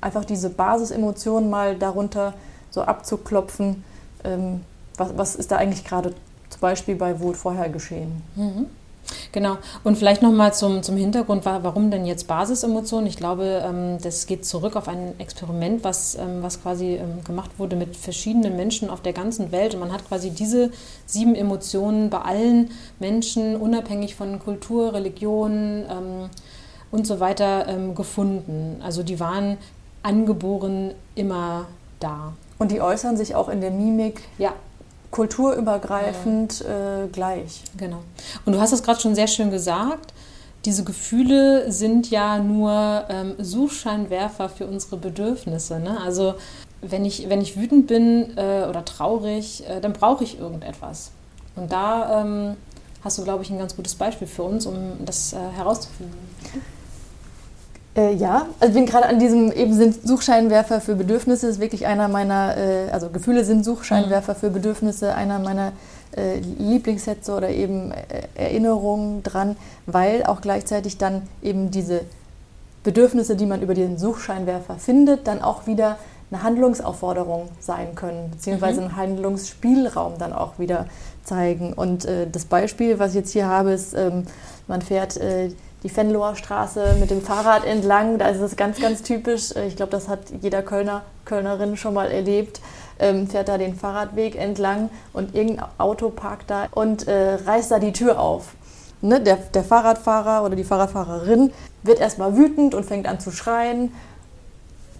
einfach 0.00 0.24
diese 0.24 0.50
Basisemotionen 0.50 1.48
mal 1.48 1.76
darunter 1.76 2.34
so 2.70 2.82
abzuklopfen, 2.82 3.84
ähm, 4.24 4.60
was, 4.96 5.16
was 5.16 5.36
ist 5.36 5.50
da 5.50 5.56
eigentlich 5.56 5.84
gerade 5.84 6.14
zum 6.50 6.60
Beispiel 6.60 6.96
bei 6.96 7.20
Wut 7.20 7.36
vorher 7.36 7.68
geschehen. 7.68 8.22
Mhm. 8.36 8.66
Genau. 9.32 9.58
Und 9.82 9.96
vielleicht 9.96 10.22
nochmal 10.22 10.54
zum, 10.54 10.82
zum 10.82 10.96
Hintergrund, 10.96 11.44
warum 11.44 11.90
denn 11.90 12.06
jetzt 12.06 12.26
Basisemotionen? 12.26 13.06
Ich 13.06 13.16
glaube, 13.16 13.62
ähm, 13.64 13.98
das 14.02 14.26
geht 14.26 14.44
zurück 14.44 14.76
auf 14.76 14.88
ein 14.88 15.18
Experiment, 15.18 15.84
was, 15.84 16.14
ähm, 16.14 16.42
was 16.42 16.62
quasi 16.62 16.94
ähm, 16.94 17.24
gemacht 17.24 17.50
wurde 17.58 17.76
mit 17.76 17.96
verschiedenen 17.96 18.56
Menschen 18.56 18.90
auf 18.90 19.00
der 19.00 19.12
ganzen 19.12 19.52
Welt. 19.52 19.74
Und 19.74 19.80
man 19.80 19.92
hat 19.92 20.06
quasi 20.06 20.30
diese 20.30 20.70
sieben 21.06 21.34
Emotionen 21.34 22.10
bei 22.10 22.20
allen 22.20 22.70
Menschen, 22.98 23.56
unabhängig 23.56 24.14
von 24.14 24.38
Kultur, 24.38 24.94
Religion 24.94 25.84
und 26.90 27.06
so 27.06 27.20
weiter, 27.20 27.66
gefunden. 27.94 28.80
Also 28.82 29.02
die 29.02 29.20
waren 29.20 29.58
angeboren 30.02 30.92
immer 31.14 31.66
da. 32.00 32.34
Und 32.58 32.70
die 32.70 32.80
äußern 32.80 33.16
sich 33.16 33.34
auch 33.34 33.48
in 33.48 33.60
der 33.60 33.70
Mimik. 33.70 34.22
Ja 34.38 34.52
kulturübergreifend 35.14 36.62
äh, 36.62 37.06
gleich. 37.06 37.62
Genau. 37.76 38.02
Und 38.44 38.52
du 38.52 38.60
hast 38.60 38.72
es 38.72 38.82
gerade 38.82 39.00
schon 39.00 39.14
sehr 39.14 39.28
schön 39.28 39.52
gesagt. 39.52 40.12
Diese 40.64 40.82
Gefühle 40.82 41.70
sind 41.70 42.10
ja 42.10 42.38
nur 42.38 43.04
ähm, 43.08 43.34
Suchscheinwerfer 43.38 44.48
für 44.48 44.66
unsere 44.66 44.96
Bedürfnisse. 44.96 45.78
Ne? 45.78 46.00
Also 46.00 46.34
wenn 46.80 47.04
ich, 47.04 47.28
wenn 47.28 47.40
ich 47.40 47.56
wütend 47.56 47.86
bin 47.86 48.36
äh, 48.36 48.66
oder 48.68 48.84
traurig, 48.84 49.62
äh, 49.68 49.80
dann 49.80 49.92
brauche 49.92 50.24
ich 50.24 50.40
irgendetwas. 50.40 51.12
Und 51.54 51.70
da 51.70 52.22
ähm, 52.22 52.56
hast 53.04 53.16
du, 53.18 53.22
glaube 53.22 53.44
ich, 53.44 53.50
ein 53.50 53.58
ganz 53.58 53.76
gutes 53.76 53.94
Beispiel 53.94 54.26
für 54.26 54.42
uns, 54.42 54.66
um 54.66 55.04
das 55.04 55.32
äh, 55.32 55.36
herauszufinden. 55.54 56.18
Äh, 57.96 58.14
ja, 58.14 58.46
also 58.58 58.72
ich 58.72 58.74
bin 58.74 58.86
gerade 58.86 59.06
an 59.06 59.18
diesem, 59.20 59.52
eben 59.52 59.72
sind 59.74 60.06
Suchscheinwerfer 60.06 60.80
für 60.80 60.96
Bedürfnisse, 60.96 61.46
ist 61.46 61.60
wirklich 61.60 61.86
einer 61.86 62.08
meiner, 62.08 62.56
äh, 62.56 62.90
also 62.90 63.08
Gefühle 63.08 63.44
sind 63.44 63.64
Suchscheinwerfer 63.64 64.34
mhm. 64.34 64.38
für 64.38 64.50
Bedürfnisse, 64.50 65.14
einer 65.14 65.38
meiner 65.38 65.72
äh, 66.16 66.38
Lieblingssätze 66.58 67.32
oder 67.32 67.50
eben 67.50 67.92
äh, 67.92 67.94
Erinnerungen 68.34 69.22
dran, 69.22 69.56
weil 69.86 70.24
auch 70.24 70.40
gleichzeitig 70.40 70.98
dann 70.98 71.22
eben 71.42 71.70
diese 71.70 72.00
Bedürfnisse, 72.82 73.36
die 73.36 73.46
man 73.46 73.62
über 73.62 73.74
den 73.74 73.96
Suchscheinwerfer 73.96 74.76
findet, 74.76 75.26
dann 75.28 75.40
auch 75.40 75.66
wieder 75.66 75.96
eine 76.30 76.42
Handlungsaufforderung 76.42 77.48
sein 77.60 77.94
können, 77.94 78.30
beziehungsweise 78.32 78.80
mhm. 78.80 78.88
einen 78.88 78.96
Handlungsspielraum 78.96 80.18
dann 80.18 80.32
auch 80.32 80.58
wieder 80.58 80.86
zeigen. 81.22 81.72
Und 81.72 82.04
äh, 82.06 82.26
das 82.30 82.44
Beispiel, 82.44 82.98
was 82.98 83.10
ich 83.10 83.16
jetzt 83.16 83.30
hier 83.30 83.46
habe, 83.46 83.70
ist, 83.72 83.94
ähm, 83.94 84.24
man 84.66 84.82
fährt 84.82 85.16
äh, 85.16 85.50
die 85.84 85.94
Venloer 85.94 86.34
Straße 86.34 86.96
mit 86.98 87.10
dem 87.10 87.22
Fahrrad 87.22 87.64
entlang. 87.64 88.18
Da 88.18 88.28
ist 88.28 88.40
es 88.40 88.56
ganz, 88.56 88.80
ganz 88.80 89.02
typisch. 89.02 89.54
Äh, 89.54 89.68
ich 89.68 89.76
glaube, 89.76 89.92
das 89.92 90.08
hat 90.08 90.20
jeder 90.40 90.62
Kölner, 90.62 91.02
Kölnerin 91.24 91.76
schon 91.76 91.94
mal 91.94 92.10
erlebt. 92.10 92.60
Ähm, 92.98 93.28
fährt 93.28 93.48
da 93.48 93.58
den 93.58 93.74
Fahrradweg 93.74 94.36
entlang 94.36 94.88
und 95.12 95.34
irgendein 95.34 95.66
Auto 95.78 96.10
parkt 96.10 96.50
da 96.50 96.68
und 96.70 97.06
äh, 97.06 97.34
reißt 97.34 97.70
da 97.70 97.78
die 97.78 97.92
Tür 97.92 98.20
auf. 98.20 98.54
Ne? 99.00 99.20
Der, 99.20 99.36
der 99.36 99.64
Fahrradfahrer 99.64 100.44
oder 100.44 100.56
die 100.56 100.64
Fahrradfahrerin 100.64 101.52
wird 101.82 102.00
erstmal 102.00 102.36
wütend 102.36 102.74
und 102.74 102.84
fängt 102.84 103.06
an 103.06 103.20
zu 103.20 103.30
schreien. 103.30 103.92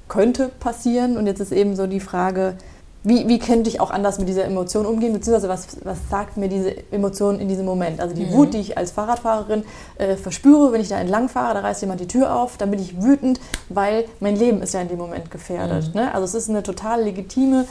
Könnte 0.08 0.48
passieren. 0.60 1.16
Und 1.16 1.26
jetzt 1.26 1.40
ist 1.40 1.52
eben 1.52 1.76
so 1.76 1.86
die 1.86 2.00
Frage, 2.00 2.56
wie, 3.06 3.28
wie 3.28 3.38
könnte 3.38 3.68
ich 3.68 3.80
auch 3.80 3.90
anders 3.90 4.18
mit 4.18 4.28
dieser 4.28 4.46
Emotion 4.46 4.86
umgehen, 4.86 5.12
beziehungsweise 5.12 5.48
was, 5.50 5.66
was 5.84 5.98
sagt 6.10 6.38
mir 6.38 6.48
diese 6.48 6.74
Emotion 6.90 7.38
in 7.38 7.48
diesem 7.48 7.66
Moment? 7.66 8.00
Also 8.00 8.14
die 8.14 8.24
mhm. 8.24 8.32
Wut, 8.32 8.54
die 8.54 8.58
ich 8.58 8.78
als 8.78 8.92
Fahrradfahrerin 8.92 9.62
äh, 9.98 10.16
verspüre, 10.16 10.72
wenn 10.72 10.80
ich 10.80 10.88
da 10.88 10.98
entlang 10.98 11.28
fahre, 11.28 11.52
da 11.54 11.60
reißt 11.60 11.82
jemand 11.82 12.00
die 12.00 12.08
Tür 12.08 12.34
auf, 12.34 12.56
dann 12.56 12.70
bin 12.70 12.80
ich 12.80 13.02
wütend, 13.02 13.40
weil 13.68 14.06
mein 14.20 14.36
Leben 14.36 14.62
ist 14.62 14.72
ja 14.72 14.80
in 14.80 14.88
dem 14.88 14.96
Moment 14.96 15.30
gefährdet. 15.30 15.94
Mhm. 15.94 16.00
Ne? 16.00 16.14
Also 16.14 16.24
es 16.24 16.34
ist 16.34 16.48
eine 16.48 16.62
total 16.62 17.02
legitime 17.02 17.66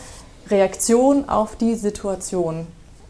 Reaktion 0.51 1.27
auf 1.27 1.55
die 1.55 1.73
Situation. 1.73 2.67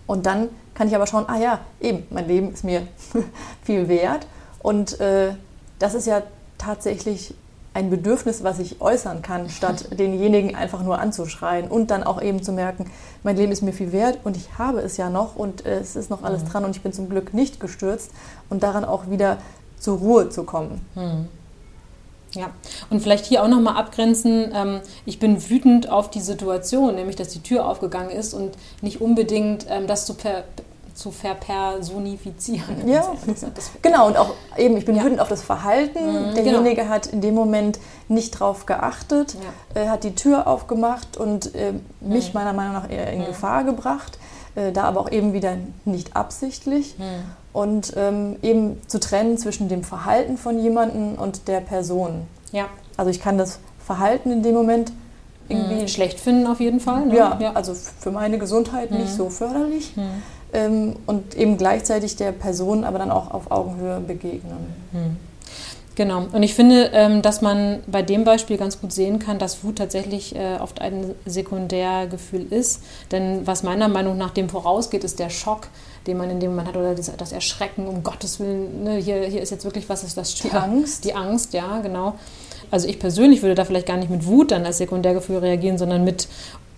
Und 0.07 0.25
dann 0.25 0.47
kann 0.75 0.87
ich 0.87 0.95
aber 0.95 1.07
schauen, 1.07 1.25
ah 1.27 1.37
ja, 1.37 1.59
eben, 1.81 2.07
mein 2.09 2.27
Leben 2.27 2.53
ist 2.53 2.63
mir 2.63 2.87
viel 3.63 3.89
wert. 3.89 4.27
Und 4.61 4.97
äh, 5.01 5.33
das 5.77 5.93
ist 5.93 6.07
ja 6.07 6.23
tatsächlich 6.57 7.35
ein 7.73 7.89
Bedürfnis, 7.89 8.43
was 8.43 8.59
ich 8.59 8.81
äußern 8.81 9.21
kann, 9.21 9.49
statt 9.49 9.97
denjenigen 9.97 10.55
einfach 10.55 10.83
nur 10.83 10.99
anzuschreien 10.99 11.67
und 11.67 11.91
dann 11.91 12.03
auch 12.03 12.21
eben 12.21 12.43
zu 12.43 12.51
merken, 12.51 12.89
mein 13.23 13.37
Leben 13.37 13.51
ist 13.51 13.61
mir 13.61 13.73
viel 13.73 13.91
wert 13.91 14.19
und 14.23 14.37
ich 14.37 14.57
habe 14.57 14.79
es 14.79 14.97
ja 14.97 15.09
noch 15.09 15.35
und 15.35 15.65
äh, 15.65 15.79
es 15.79 15.95
ist 15.95 16.09
noch 16.09 16.23
alles 16.23 16.43
mhm. 16.43 16.49
dran 16.49 16.65
und 16.65 16.75
ich 16.75 16.81
bin 16.81 16.93
zum 16.93 17.09
Glück 17.09 17.33
nicht 17.33 17.59
gestürzt 17.59 18.11
und 18.49 18.63
daran 18.63 18.85
auch 18.85 19.09
wieder 19.09 19.37
zur 19.79 19.97
Ruhe 19.97 20.29
zu 20.29 20.43
kommen. 20.43 20.85
Mhm. 20.95 21.27
Ja, 22.35 22.49
und 22.89 23.01
vielleicht 23.01 23.25
hier 23.25 23.43
auch 23.43 23.47
nochmal 23.47 23.75
abgrenzen, 23.75 24.51
ähm, 24.55 24.79
ich 25.05 25.19
bin 25.19 25.49
wütend 25.49 25.89
auf 25.89 26.09
die 26.09 26.19
Situation, 26.19 26.95
nämlich 26.95 27.15
dass 27.15 27.29
die 27.29 27.41
Tür 27.41 27.67
aufgegangen 27.67 28.09
ist 28.09 28.33
und 28.33 28.57
nicht 28.81 29.01
unbedingt 29.01 29.67
ähm, 29.69 29.85
das 29.85 30.07
zu 30.07 30.15
per 30.15 30.43
zu 30.93 31.11
verpersonifizieren. 31.11 32.87
Ja, 32.87 33.13
genau. 33.81 34.07
Und 34.07 34.17
auch 34.17 34.33
eben, 34.57 34.77
ich 34.77 34.85
bin 34.85 34.95
ja. 34.95 35.03
wütend 35.03 35.19
auf 35.19 35.27
das 35.27 35.41
Verhalten. 35.41 36.29
Mhm, 36.29 36.35
Derjenige 36.35 36.75
genau. 36.75 36.89
hat 36.89 37.07
in 37.07 37.21
dem 37.21 37.33
Moment 37.33 37.79
nicht 38.07 38.31
drauf 38.31 38.65
geachtet, 38.65 39.35
ja. 39.75 39.81
äh, 39.81 39.89
hat 39.89 40.03
die 40.03 40.15
Tür 40.15 40.47
aufgemacht 40.47 41.17
und 41.17 41.55
äh, 41.55 41.73
mich 41.99 42.27
mhm. 42.27 42.39
meiner 42.39 42.53
Meinung 42.53 42.73
nach 42.73 42.89
eher 42.89 43.11
in 43.11 43.21
mhm. 43.21 43.25
Gefahr 43.25 43.63
gebracht. 43.63 44.17
Äh, 44.55 44.71
da 44.71 44.83
aber 44.83 45.01
auch 45.01 45.11
eben 45.11 45.33
wieder 45.33 45.57
nicht 45.85 46.15
absichtlich. 46.15 46.97
Mhm. 46.99 47.03
Und 47.53 47.93
ähm, 47.95 48.37
eben 48.41 48.81
zu 48.87 48.99
trennen 48.99 49.37
zwischen 49.37 49.69
dem 49.69 49.83
Verhalten 49.83 50.37
von 50.37 50.59
jemandem 50.59 51.15
und 51.15 51.47
der 51.47 51.61
Person. 51.61 52.27
Ja. 52.51 52.65
Also 52.97 53.11
ich 53.11 53.19
kann 53.19 53.37
das 53.37 53.59
Verhalten 53.85 54.31
in 54.31 54.43
dem 54.43 54.55
Moment 54.55 54.91
irgendwie 55.49 55.81
mhm. 55.81 55.87
schlecht 55.87 56.19
finden 56.19 56.47
auf 56.47 56.59
jeden 56.59 56.79
Fall. 56.79 57.07
Ne? 57.07 57.15
Ja, 57.15 57.37
ja, 57.39 57.51
also 57.53 57.73
für 57.73 58.11
meine 58.11 58.37
Gesundheit 58.37 58.91
nicht 58.91 59.11
mhm. 59.11 59.17
so 59.17 59.29
förderlich 59.29 59.95
ähm, 60.53 60.95
und 61.05 61.35
eben 61.35 61.57
gleichzeitig 61.57 62.15
der 62.15 62.31
Person 62.31 62.83
aber 62.83 62.99
dann 62.99 63.11
auch 63.11 63.31
auf 63.31 63.51
Augenhöhe 63.51 63.99
begegnen. 63.99 64.73
Hm. 64.91 65.17
Genau. 65.95 66.25
Und 66.31 66.41
ich 66.41 66.55
finde, 66.55 66.89
ähm, 66.93 67.21
dass 67.21 67.41
man 67.41 67.81
bei 67.85 68.01
dem 68.01 68.23
Beispiel 68.23 68.57
ganz 68.57 68.81
gut 68.81 68.91
sehen 68.91 69.19
kann, 69.19 69.37
dass 69.37 69.63
Wut 69.63 69.77
tatsächlich 69.77 70.35
äh, 70.35 70.57
oft 70.59 70.81
ein 70.81 71.13
Sekundärgefühl 71.25 72.47
ist. 72.51 72.81
Denn 73.11 73.45
was 73.45 73.61
meiner 73.61 73.87
Meinung 73.87 74.17
nach 74.17 74.31
dem 74.31 74.49
vorausgeht, 74.49 75.03
ist 75.03 75.19
der 75.19 75.29
Schock, 75.29 75.67
den 76.07 76.17
man 76.17 76.31
in 76.31 76.39
dem 76.39 76.51
Moment 76.51 76.69
hat 76.69 76.77
oder 76.77 76.95
das, 76.95 77.31
Erschrecken, 77.31 77.87
um 77.87 78.01
Gottes 78.03 78.39
Willen, 78.39 78.83
ne, 78.83 78.95
hier, 78.95 79.23
hier 79.25 79.41
ist 79.41 79.51
jetzt 79.51 79.65
wirklich 79.65 79.87
was, 79.87 80.03
ist 80.03 80.17
das 80.17 80.33
Die 80.33 80.51
Angst. 80.51 81.05
Die 81.05 81.13
Angst, 81.13 81.53
ja, 81.53 81.79
genau. 81.81 82.15
Also 82.71 82.87
ich 82.87 82.97
persönlich 82.97 83.43
würde 83.43 83.53
da 83.53 83.65
vielleicht 83.65 83.85
gar 83.85 83.97
nicht 83.97 84.09
mit 84.09 84.25
Wut 84.25 84.49
dann 84.49 84.65
als 84.65 84.79
Sekundärgefühl 84.79 85.37
reagieren, 85.37 85.77
sondern 85.77 86.03
mit 86.03 86.27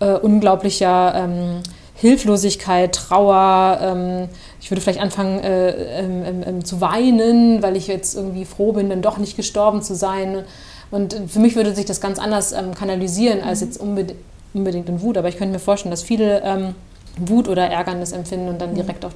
äh, 0.00 0.12
unglaublicher 0.12 1.14
ähm, 1.14 1.62
Hilflosigkeit, 1.96 2.94
Trauer. 2.94 3.78
Ähm, 3.80 4.28
ich 4.60 4.70
würde 4.70 4.80
vielleicht 4.80 5.00
anfangen 5.00 5.40
äh, 5.40 6.00
ähm, 6.00 6.22
ähm, 6.24 6.44
ähm, 6.46 6.64
zu 6.64 6.80
weinen, 6.80 7.62
weil 7.62 7.76
ich 7.76 7.86
jetzt 7.86 8.14
irgendwie 8.14 8.44
froh 8.44 8.72
bin, 8.72 8.90
dann 8.90 9.02
doch 9.02 9.16
nicht 9.16 9.36
gestorben 9.36 9.82
zu 9.82 9.94
sein. 9.94 10.44
Und 10.90 11.16
für 11.28 11.40
mich 11.40 11.56
würde 11.56 11.74
sich 11.74 11.86
das 11.86 12.00
ganz 12.00 12.18
anders 12.18 12.52
ähm, 12.52 12.74
kanalisieren 12.74 13.42
als 13.42 13.60
jetzt 13.62 13.80
unbedingt, 13.80 14.18
unbedingt 14.52 14.88
in 14.88 15.00
Wut. 15.00 15.16
Aber 15.16 15.28
ich 15.28 15.38
könnte 15.38 15.54
mir 15.54 15.58
vorstellen, 15.58 15.90
dass 15.90 16.02
viele 16.02 16.42
ähm, 16.42 16.74
Wut 17.18 17.48
oder 17.48 17.66
Ärgernis 17.66 18.12
empfinden 18.12 18.48
und 18.48 18.60
dann 18.60 18.72
mhm. 18.72 18.76
direkt 18.76 19.04
auf 19.04 19.12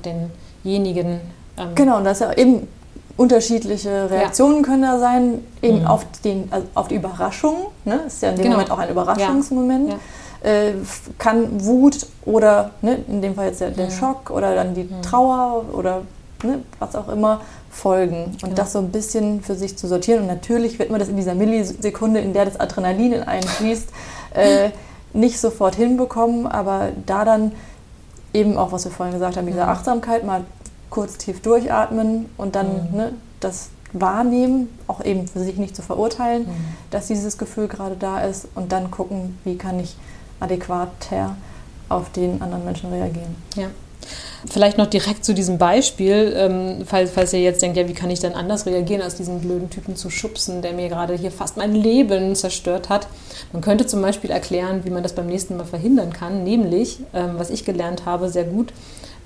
denjenigen. 0.64 1.20
genau, 1.74 1.98
und 1.98 2.04
das 2.04 2.20
ist 2.20 2.26
ja 2.26 2.32
eben 2.32 2.66
unterschiedliche 3.18 4.10
Reaktionen 4.10 4.58
ja. 4.58 4.62
können 4.62 4.82
da 4.82 4.98
sein, 4.98 5.44
eben 5.60 5.80
mhm. 5.80 5.86
auf, 5.86 6.06
den, 6.24 6.48
also 6.50 6.66
auf 6.74 6.88
die 6.88 6.94
Überraschung. 6.94 7.66
Ne? 7.84 8.00
Das 8.04 8.14
ist 8.14 8.22
ja 8.22 8.30
in 8.30 8.36
dem 8.36 8.44
genau. 8.44 8.54
Moment 8.56 8.70
auch 8.70 8.78
ein 8.78 8.88
Überraschungsmoment. 8.88 9.88
Ja. 9.88 9.94
Ja 9.94 10.00
äh, 10.42 10.72
kann 11.18 11.64
Wut 11.64 12.06
oder 12.24 12.70
ne, 12.82 12.98
in 13.08 13.22
dem 13.22 13.34
Fall 13.34 13.48
jetzt 13.48 13.60
der, 13.60 13.70
der 13.70 13.86
mhm. 13.86 13.90
Schock 13.90 14.30
oder 14.30 14.54
dann 14.54 14.74
die 14.74 14.84
mhm. 14.84 15.02
Trauer 15.02 15.64
oder 15.72 16.02
ne, 16.42 16.62
was 16.78 16.94
auch 16.94 17.08
immer 17.08 17.40
folgen. 17.70 18.24
Und 18.24 18.42
genau. 18.42 18.54
das 18.54 18.72
so 18.72 18.78
ein 18.78 18.90
bisschen 18.90 19.42
für 19.42 19.54
sich 19.54 19.76
zu 19.76 19.86
sortieren. 19.86 20.22
Und 20.22 20.26
natürlich 20.26 20.78
wird 20.78 20.90
man 20.90 20.98
das 20.98 21.08
in 21.08 21.16
dieser 21.16 21.34
Millisekunde, 21.34 22.20
in 22.20 22.32
der 22.32 22.44
das 22.44 22.58
Adrenalin 22.58 23.12
in 23.12 23.22
einen 23.22 23.46
fließt, 23.46 23.88
äh, 24.34 24.70
nicht 25.12 25.40
sofort 25.40 25.74
hinbekommen, 25.74 26.46
aber 26.46 26.90
da 27.06 27.24
dann 27.24 27.52
eben 28.32 28.56
auch, 28.56 28.72
was 28.72 28.84
wir 28.84 28.92
vorhin 28.92 29.14
gesagt 29.14 29.36
haben, 29.36 29.46
diese. 29.46 29.66
Achtsamkeit, 29.66 30.24
mal 30.24 30.44
kurz 30.88 31.18
tief 31.18 31.40
durchatmen 31.42 32.26
und 32.36 32.54
dann 32.56 32.90
mhm. 32.90 32.96
ne, 32.96 33.12
das 33.40 33.70
wahrnehmen, 33.92 34.68
auch 34.86 35.04
eben 35.04 35.26
für 35.26 35.40
sich 35.40 35.56
nicht 35.56 35.74
zu 35.74 35.82
verurteilen, 35.82 36.42
mhm. 36.42 36.54
dass 36.90 37.08
dieses 37.08 37.38
Gefühl 37.38 37.68
gerade 37.68 37.96
da 37.96 38.20
ist 38.20 38.48
und 38.54 38.72
dann 38.72 38.90
gucken, 38.90 39.38
wie 39.44 39.56
kann 39.56 39.80
ich 39.80 39.96
adäquater 40.40 41.36
auf 41.88 42.10
den 42.12 42.40
anderen 42.42 42.64
Menschen 42.64 42.90
reagieren. 42.92 43.36
Ja. 43.56 43.66
Vielleicht 44.48 44.78
noch 44.78 44.86
direkt 44.86 45.24
zu 45.24 45.34
diesem 45.34 45.58
Beispiel, 45.58 46.32
ähm, 46.34 46.86
falls, 46.86 47.10
falls 47.10 47.32
ihr 47.34 47.40
jetzt 47.40 47.60
denkt, 47.60 47.76
ja, 47.76 47.86
wie 47.86 47.92
kann 47.92 48.10
ich 48.10 48.20
denn 48.20 48.32
anders 48.32 48.64
reagieren, 48.64 49.02
als 49.02 49.16
diesen 49.16 49.40
blöden 49.40 49.68
Typen 49.68 49.96
zu 49.96 50.08
schubsen, 50.08 50.62
der 50.62 50.72
mir 50.72 50.88
gerade 50.88 51.14
hier 51.14 51.30
fast 51.30 51.58
mein 51.58 51.74
Leben 51.74 52.34
zerstört 52.34 52.88
hat. 52.88 53.06
Man 53.52 53.60
könnte 53.60 53.86
zum 53.86 54.00
Beispiel 54.00 54.30
erklären, 54.30 54.80
wie 54.84 54.90
man 54.90 55.02
das 55.02 55.14
beim 55.14 55.26
nächsten 55.26 55.56
Mal 55.58 55.66
verhindern 55.66 56.12
kann, 56.12 56.42
nämlich, 56.44 57.00
ähm, 57.12 57.32
was 57.36 57.50
ich 57.50 57.66
gelernt 57.66 58.06
habe, 58.06 58.30
sehr 58.30 58.44
gut, 58.44 58.72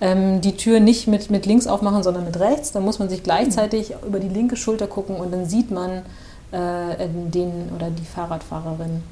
ähm, 0.01 0.41
die 0.41 0.57
Tür 0.57 0.81
nicht 0.81 1.07
mit, 1.07 1.31
mit 1.31 1.47
links 1.47 1.69
aufmachen, 1.69 2.03
sondern 2.03 2.25
mit 2.25 2.41
rechts. 2.41 2.73
Dann 2.73 2.85
muss 2.85 2.99
man 2.99 3.09
sich 3.09 3.23
gleichzeitig 3.23 3.91
mhm. 3.91 4.09
über 4.09 4.19
die 4.19 4.29
linke 4.29 4.57
Schulter 4.57 4.89
gucken 4.89 5.17
und 5.17 5.33
dann 5.33 5.47
sieht 5.47 5.71
man 5.71 6.03
äh, 6.51 7.07
den 7.09 7.71
oder 7.75 7.91
die 7.91 8.05
Fahrradfahrerin. 8.05 9.03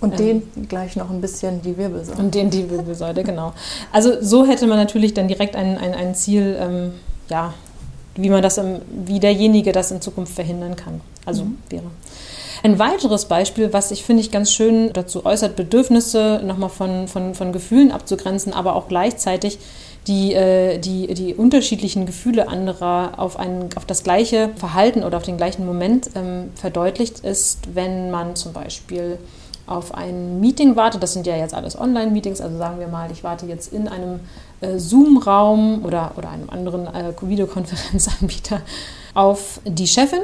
Und 0.00 0.18
ähm, 0.20 0.42
den 0.54 0.68
gleich 0.68 0.96
noch 0.96 1.10
ein 1.10 1.20
bisschen 1.20 1.62
die 1.62 1.76
Wirbelsäule. 1.76 2.18
Und 2.18 2.34
den 2.34 2.50
die 2.50 2.70
Wirbelsäule, 2.70 3.24
genau. 3.24 3.52
Also 3.92 4.20
so 4.20 4.46
hätte 4.46 4.66
man 4.66 4.78
natürlich 4.78 5.14
dann 5.14 5.28
direkt 5.28 5.56
ein, 5.56 5.78
ein, 5.78 5.94
ein 5.94 6.14
Ziel, 6.14 6.56
ähm, 6.60 6.92
ja, 7.28 7.54
wie 8.14 8.30
man 8.30 8.42
das, 8.42 8.58
im, 8.58 8.80
wie 8.90 9.20
derjenige 9.20 9.72
das 9.72 9.90
in 9.90 10.00
Zukunft 10.00 10.34
verhindern 10.34 10.76
kann. 10.76 11.00
Also 11.24 11.44
mhm. 11.44 11.58
wäre. 11.68 11.84
Ein 12.62 12.78
weiteres 12.78 13.26
Beispiel, 13.26 13.72
was 13.72 13.90
ich 13.92 14.02
finde 14.02 14.22
ich 14.22 14.30
ganz 14.32 14.50
schön 14.50 14.92
dazu 14.92 15.24
äußert, 15.24 15.54
Bedürfnisse 15.54 16.40
nochmal 16.44 16.70
von, 16.70 17.06
von, 17.06 17.34
von 17.34 17.52
Gefühlen 17.52 17.92
abzugrenzen, 17.92 18.52
aber 18.52 18.74
auch 18.74 18.88
gleichzeitig 18.88 19.58
die, 20.08 20.32
äh, 20.32 20.78
die, 20.78 21.12
die 21.14 21.34
unterschiedlichen 21.34 22.06
Gefühle 22.06 22.48
anderer 22.48 23.12
auf, 23.18 23.38
ein, 23.38 23.68
auf 23.76 23.84
das 23.84 24.02
gleiche 24.02 24.50
Verhalten 24.56 25.04
oder 25.04 25.18
auf 25.18 25.22
den 25.22 25.36
gleichen 25.36 25.66
Moment 25.66 26.10
ähm, 26.16 26.50
verdeutlicht 26.54 27.20
ist, 27.20 27.74
wenn 27.74 28.10
man 28.10 28.34
zum 28.34 28.52
Beispiel 28.52 29.18
auf 29.68 29.94
ein 29.94 30.40
Meeting 30.40 30.76
warte, 30.76 30.98
das 30.98 31.12
sind 31.12 31.26
ja 31.26 31.36
jetzt 31.36 31.54
alles 31.54 31.78
Online-Meetings, 31.78 32.40
also 32.40 32.56
sagen 32.56 32.80
wir 32.80 32.88
mal, 32.88 33.10
ich 33.10 33.24
warte 33.24 33.46
jetzt 33.46 33.72
in 33.72 33.88
einem 33.88 34.20
äh, 34.60 34.78
Zoom-Raum 34.78 35.84
oder, 35.84 36.12
oder 36.16 36.30
einem 36.30 36.50
anderen 36.50 36.86
äh, 36.86 37.12
Videokonferenzanbieter 37.20 38.62
auf 39.14 39.60
die 39.64 39.86
Chefin 39.86 40.20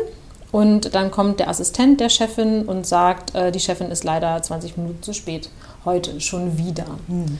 und 0.53 0.95
dann 0.95 1.11
kommt 1.11 1.41
der 1.41 1.49
Assistent 1.49 2.01
der 2.01 2.09
Chefin 2.09 2.63
und 2.63 2.87
sagt, 2.87 3.35
äh, 3.35 3.51
die 3.51 3.61
Chefin 3.61 3.91
ist 3.91 4.05
leider 4.05 4.41
20 4.41 4.77
Minuten 4.77 5.03
zu 5.03 5.13
spät, 5.13 5.51
heute 5.85 6.21
schon 6.21 6.59
wieder. 6.59 6.87
Hm. 7.09 7.39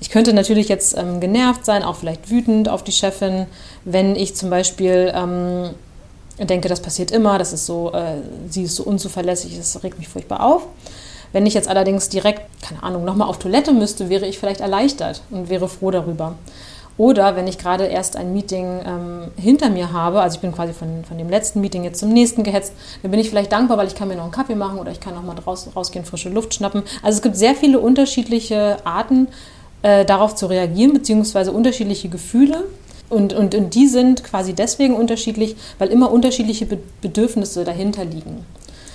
Ich 0.00 0.10
könnte 0.10 0.32
natürlich 0.32 0.68
jetzt 0.68 0.96
ähm, 0.96 1.20
genervt 1.20 1.64
sein, 1.64 1.82
auch 1.82 1.96
vielleicht 1.96 2.30
wütend 2.30 2.68
auf 2.68 2.82
die 2.82 2.92
Chefin, 2.92 3.46
wenn 3.84 4.16
ich 4.16 4.34
zum 4.34 4.50
Beispiel 4.50 5.12
ähm, 5.14 5.70
denke, 6.38 6.68
das 6.68 6.80
passiert 6.80 7.10
immer, 7.10 7.38
das 7.38 7.52
ist 7.52 7.66
so, 7.66 7.92
äh, 7.92 8.16
sie 8.48 8.64
ist 8.64 8.76
so 8.76 8.84
unzuverlässig, 8.84 9.56
das 9.56 9.82
regt 9.82 9.98
mich 9.98 10.08
furchtbar 10.08 10.44
auf. 10.44 10.66
Wenn 11.32 11.46
ich 11.46 11.54
jetzt 11.54 11.68
allerdings 11.68 12.08
direkt, 12.08 12.42
keine 12.62 12.82
Ahnung, 12.82 13.04
nochmal 13.04 13.28
auf 13.28 13.38
Toilette 13.38 13.72
müsste, 13.72 14.08
wäre 14.08 14.26
ich 14.26 14.38
vielleicht 14.38 14.60
erleichtert 14.60 15.22
und 15.30 15.48
wäre 15.48 15.68
froh 15.68 15.90
darüber. 15.90 16.34
Oder 16.98 17.36
wenn 17.36 17.48
ich 17.48 17.56
gerade 17.56 17.86
erst 17.86 18.16
ein 18.16 18.34
Meeting 18.34 18.80
ähm, 18.86 19.30
hinter 19.36 19.70
mir 19.70 19.92
habe, 19.92 20.20
also 20.20 20.36
ich 20.36 20.40
bin 20.42 20.52
quasi 20.52 20.74
von, 20.74 21.04
von 21.04 21.16
dem 21.16 21.30
letzten 21.30 21.62
Meeting 21.62 21.84
jetzt 21.84 22.00
zum 22.00 22.10
nächsten 22.10 22.42
gehetzt, 22.42 22.74
dann 23.00 23.10
bin 23.10 23.18
ich 23.18 23.30
vielleicht 23.30 23.50
dankbar, 23.50 23.78
weil 23.78 23.86
ich 23.86 23.94
kann 23.94 24.08
mir 24.08 24.16
noch 24.16 24.24
einen 24.24 24.32
Kaffee 24.32 24.54
machen 24.54 24.78
oder 24.78 24.92
ich 24.92 25.00
kann 25.00 25.14
noch 25.14 25.22
mal 25.22 25.34
raus, 25.38 25.68
rausgehen, 25.74 26.04
frische 26.04 26.28
Luft 26.28 26.52
schnappen. 26.52 26.82
Also 27.02 27.16
es 27.16 27.22
gibt 27.22 27.36
sehr 27.36 27.54
viele 27.54 27.80
unterschiedliche 27.80 28.76
Arten, 28.84 29.28
äh, 29.82 30.04
darauf 30.04 30.34
zu 30.34 30.46
reagieren, 30.46 30.92
beziehungsweise 30.92 31.52
unterschiedliche 31.52 32.08
Gefühle. 32.08 32.64
Und, 33.08 33.32
und, 33.34 33.54
und 33.54 33.74
die 33.74 33.88
sind 33.88 34.24
quasi 34.24 34.54
deswegen 34.54 34.94
unterschiedlich, 34.94 35.56
weil 35.78 35.88
immer 35.88 36.10
unterschiedliche 36.10 36.66
Be 36.66 36.78
Bedürfnisse 37.00 37.64
dahinter 37.64 38.04
liegen. 38.04 38.46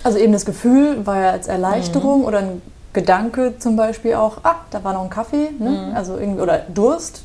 Also 0.08 0.20
eben 0.20 0.32
das 0.32 0.46
Gefühl 0.46 1.06
war 1.06 1.20
ja 1.22 1.32
als 1.32 1.50
Erleichterung 1.50 2.22
mhm. 2.22 2.26
oder 2.28 2.38
ein 2.38 2.62
Gedanke 2.94 3.56
zum 3.60 3.76
Beispiel 3.76 4.14
auch, 4.14 4.38
ah, 4.44 4.56
da 4.72 4.82
war 4.86 4.94
noch 4.94 5.04
ein 5.04 5.10
Kaffee, 5.10 5.50
ne? 5.60 5.70
mhm. 5.90 5.96
also 5.98 6.18
irgendwie, 6.18 6.40
oder 6.40 6.60
Durst, 6.74 7.24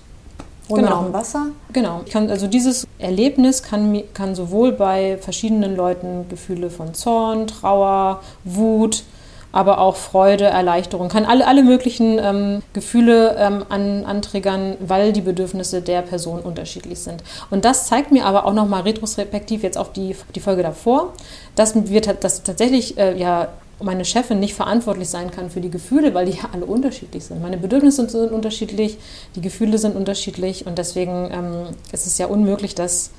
hol 0.69 0.81
genau. 0.81 0.91
noch 0.91 1.07
ein 1.07 1.13
Wasser. 1.13 1.47
Genau, 1.73 2.01
kann, 2.11 2.29
also 2.29 2.49
dieses 2.49 2.89
Erlebnis 2.99 3.63
kann, 3.63 4.03
kann 4.15 4.35
sowohl 4.35 4.73
bei 4.73 5.17
verschiedenen 5.19 5.77
Leuten 5.77 6.27
Gefühle 6.29 6.71
von 6.71 6.93
Zorn, 6.93 7.47
Trauer, 7.47 8.21
Wut, 8.43 9.05
aber 9.53 9.79
auch 9.79 9.97
Freude, 9.97 10.45
Erleichterung, 10.45 11.09
kann 11.09 11.25
alle, 11.25 11.47
alle 11.47 11.63
möglichen 11.63 12.19
ähm, 12.19 12.63
Gefühle 12.73 13.37
ähm, 13.39 13.65
an, 13.69 14.05
antriggern, 14.05 14.77
weil 14.81 15.13
die 15.13 15.21
Bedürfnisse 15.21 15.83
der 15.83 16.03
Person 16.03 16.41
unterschiedlich 16.41 17.01
sind. 17.01 17.23
Und 17.51 17.65
das 17.65 17.87
zeigt 17.87 18.11
mir 18.11 18.25
aber 18.25 18.47
auch 18.47 18.55
nochmal 18.55 18.83
retrospektiv 18.83 19.63
jetzt 19.63 19.79
auf 19.79 19.93
die, 19.93 20.17
die 20.35 20.41
Folge 20.41 20.63
davor, 20.63 21.13
dass 21.55 21.75
wir 21.75 22.01
dass 22.01 22.43
tatsächlich 22.43 22.99
äh, 22.99 23.17
ja 23.17 23.49
meine 23.83 24.05
Chefin 24.05 24.41
nicht 24.41 24.55
verantwortlich 24.55 25.09
sein 25.09 25.31
kann 25.31 25.51
für 25.51 25.61
die 25.61 25.71
Gefühle, 25.71 26.15
weil 26.15 26.27
die 26.27 26.39
ja 26.39 26.49
alle 26.53 26.65
unterschiedlich 26.65 27.25
sind. 27.25 27.43
Meine 27.43 27.59
Bedürfnisse 27.59 28.09
sind 28.09 28.33
unterschiedlich, 28.33 28.99
die 29.37 29.41
Gefühle 29.41 29.79
sind 29.79 29.97
unterschiedlich 29.97 30.67
und 30.67 30.79
deswegen 30.79 31.31
ähm, 31.33 31.77
ist 31.93 32.07
es 32.07 32.19
ja 32.19 32.27
unmöglich, 32.27 32.75
dass 32.75 33.11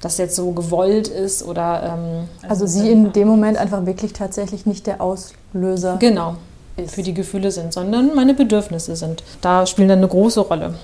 das 0.00 0.18
jetzt 0.18 0.36
so 0.36 0.52
gewollt 0.52 1.08
ist 1.08 1.42
oder. 1.44 1.82
Ähm, 1.98 2.28
also, 2.42 2.64
also 2.64 2.66
sie 2.66 2.90
in 2.90 3.12
dem 3.12 3.28
Moment 3.28 3.58
einfach 3.58 3.86
wirklich 3.86 4.12
tatsächlich 4.12 4.66
nicht 4.66 4.86
der 4.86 5.00
Auslöser. 5.00 5.96
Genau. 5.98 6.36
Ist. 6.76 6.94
Für 6.94 7.02
die 7.02 7.14
Gefühle 7.14 7.50
sind, 7.50 7.72
sondern 7.72 8.14
meine 8.14 8.34
Bedürfnisse 8.34 8.94
sind. 8.94 9.24
Da 9.40 9.66
spielen 9.66 9.88
dann 9.88 9.98
eine 9.98 10.06
große 10.06 10.40
Rolle. 10.40 10.74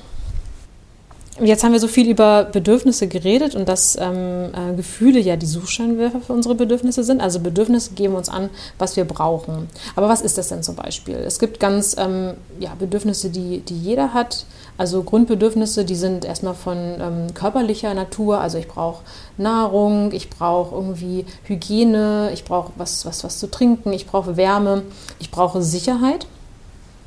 Jetzt 1.41 1.64
haben 1.64 1.73
wir 1.73 1.81
so 1.81 1.88
viel 1.88 2.09
über 2.09 2.45
Bedürfnisse 2.45 3.09
geredet 3.09 3.57
und 3.57 3.69
dass 3.69 3.99
ähm, 4.00 4.53
äh, 4.55 4.76
Gefühle 4.76 5.19
ja 5.19 5.35
die 5.35 5.47
Suchscheinwerfer 5.47 6.21
für 6.21 6.33
unsere 6.33 6.55
Bedürfnisse 6.55 7.03
sind. 7.03 7.21
Also 7.21 7.41
Bedürfnisse 7.41 7.95
geben 7.95 8.14
uns 8.14 8.29
an, 8.29 8.50
was 8.79 8.97
wir 8.97 9.05
brauchen. 9.05 9.69
Aber 9.97 10.09
was 10.09 10.21
ist 10.21 10.38
das 10.38 10.49
denn 10.49 10.62
zum 10.62 10.76
Beispiel? 10.76 11.17
Es 11.17 11.41
gibt 11.41 11.59
ganz 11.59 11.97
ähm, 11.99 12.35
ja, 12.61 12.71
Bedürfnisse, 12.79 13.31
die, 13.31 13.61
die 13.61 13.76
jeder 13.76 14.14
hat. 14.14 14.47
Also 14.79 15.03
Grundbedürfnisse, 15.03 15.85
die 15.85 15.97
sind 15.97 16.25
erstmal 16.25 16.55
von 16.55 16.76
ähm, 16.76 17.35
körperlicher 17.35 17.93
Natur. 17.95 18.41
Also 18.41 18.59
ich 18.59 18.69
brauche 18.69 19.03
Nahrung, 19.37 20.12
ich 20.12 20.31
brauche 20.31 20.73
irgendwie 20.76 21.26
Hygiene, 21.45 22.31
ich 22.33 22.45
brauche 22.45 22.73
was, 22.76 23.07
was, 23.07 23.25
was 23.25 23.41
zu 23.41 23.50
trinken, 23.50 23.93
ich 23.93 24.07
brauche 24.07 24.37
Wärme, 24.37 24.83
ich 25.19 25.33
brauche 25.33 25.62
Sicherheit. 25.62 26.29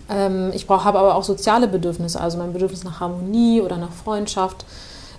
Ähm, 0.10 0.52
ich 0.54 0.68
habe 0.70 1.00
aber 1.00 1.16
auch 1.16 1.24
soziale 1.24 1.68
Bedürfnisse, 1.68 2.20
also 2.20 2.38
mein 2.38 2.54
Bedürfnis 2.54 2.84
nach 2.84 3.00
Harmonie 3.00 3.62
oder 3.62 3.78
nach 3.78 3.92
Freundschaft 3.92 4.66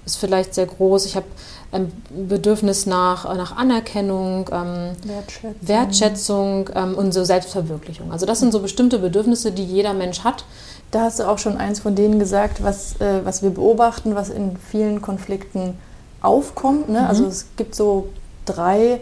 ist 0.05 0.17
vielleicht 0.17 0.55
sehr 0.55 0.67
groß. 0.67 1.05
Ich 1.05 1.17
habe 1.17 1.27
ein 1.71 1.93
Bedürfnis 2.11 2.87
nach, 2.87 3.25
nach 3.37 3.57
Anerkennung, 3.57 4.49
ähm, 4.51 4.97
Wertschätzung, 5.05 5.55
Wertschätzung 5.61 6.71
ähm, 6.75 6.95
und 6.95 7.13
so 7.13 7.25
Selbstverwirklichung. 7.25 8.11
Also 8.11 8.25
das 8.25 8.41
sind 8.41 8.53
so 8.53 8.61
bestimmte 8.61 8.99
Bedürfnisse, 8.99 9.53
die 9.53 9.65
jeder 9.65 9.93
Mensch 9.93 10.25
hat. 10.25 10.45
Da 10.91 11.03
hast 11.03 11.19
du 11.19 11.29
auch 11.29 11.39
schon 11.39 11.59
eins 11.59 11.81
von 11.81 11.95
denen 11.95 12.19
gesagt, 12.19 12.63
was, 12.63 12.99
äh, 13.01 13.21
was 13.25 13.43
wir 13.43 13.51
beobachten, 13.51 14.15
was 14.15 14.31
in 14.31 14.57
vielen 14.57 15.03
Konflikten 15.03 15.75
aufkommt. 16.23 16.89
Ne? 16.89 17.07
Also 17.07 17.23
mhm. 17.23 17.29
Also 17.29 17.41
es 17.41 17.47
gibt 17.57 17.75
so 17.75 18.09
drei, 18.47 19.01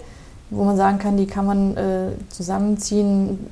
wo 0.50 0.64
man 0.64 0.76
sagen 0.76 0.98
kann, 0.98 1.16
die 1.16 1.26
kann 1.26 1.46
man 1.46 1.76
äh, 1.76 2.08
zusammenziehen 2.30 3.46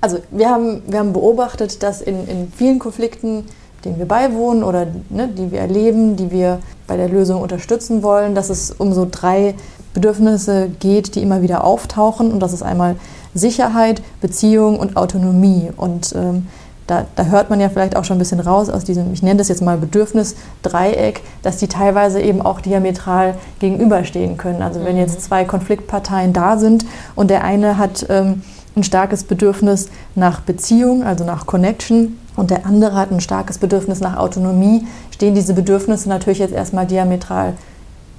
also 0.00 0.18
wir 0.30 0.48
haben, 0.48 0.82
wir 0.86 0.98
haben 0.98 1.12
beobachtet, 1.12 1.82
dass 1.82 2.00
in, 2.00 2.26
in 2.26 2.52
vielen 2.52 2.78
Konflikten, 2.78 3.44
denen 3.84 3.98
wir 3.98 4.06
beiwohnen 4.06 4.62
oder 4.62 4.86
ne, 5.08 5.28
die 5.28 5.50
wir 5.52 5.60
erleben, 5.60 6.16
die 6.16 6.30
wir 6.30 6.60
bei 6.86 6.96
der 6.96 7.08
Lösung 7.08 7.42
unterstützen 7.42 8.02
wollen, 8.02 8.34
dass 8.34 8.50
es 8.50 8.70
um 8.70 8.92
so 8.92 9.06
drei 9.10 9.54
Bedürfnisse 9.94 10.70
geht, 10.78 11.14
die 11.14 11.22
immer 11.22 11.42
wieder 11.42 11.64
auftauchen. 11.64 12.32
Und 12.32 12.40
das 12.40 12.52
ist 12.52 12.62
einmal 12.62 12.96
Sicherheit, 13.34 14.02
Beziehung 14.20 14.78
und 14.78 14.96
Autonomie. 14.96 15.70
Und 15.76 16.14
ähm, 16.16 16.46
da, 16.86 17.06
da, 17.14 17.26
hört 17.26 17.50
man 17.50 17.60
ja 17.60 17.68
vielleicht 17.68 17.94
auch 17.94 18.04
schon 18.04 18.16
ein 18.16 18.18
bisschen 18.18 18.40
raus 18.40 18.68
aus 18.68 18.84
diesem, 18.84 19.12
ich 19.12 19.22
nenne 19.22 19.38
das 19.38 19.48
jetzt 19.48 19.62
mal 19.62 19.76
Bedürfnis-Dreieck, 19.76 21.20
dass 21.42 21.58
die 21.58 21.68
teilweise 21.68 22.20
eben 22.20 22.42
auch 22.42 22.60
diametral 22.60 23.34
gegenüberstehen 23.60 24.36
können. 24.36 24.62
Also 24.62 24.84
wenn 24.84 24.94
mhm. 24.94 25.02
jetzt 25.02 25.22
zwei 25.22 25.44
Konfliktparteien 25.44 26.32
da 26.32 26.58
sind 26.58 26.84
und 27.14 27.30
der 27.30 27.44
eine 27.44 27.78
hat 27.78 28.06
ähm, 28.08 28.42
ein 28.76 28.84
starkes 28.84 29.24
Bedürfnis 29.24 29.88
nach 30.14 30.40
Beziehung, 30.40 31.02
also 31.02 31.24
nach 31.24 31.46
Connection, 31.46 32.18
und 32.36 32.50
der 32.50 32.64
andere 32.64 32.94
hat 32.94 33.10
ein 33.10 33.20
starkes 33.20 33.58
Bedürfnis 33.58 34.00
nach 34.00 34.16
Autonomie, 34.16 34.86
stehen 35.10 35.34
diese 35.34 35.52
Bedürfnisse 35.52 36.08
natürlich 36.08 36.38
jetzt 36.38 36.54
erstmal 36.54 36.86
diametral 36.86 37.54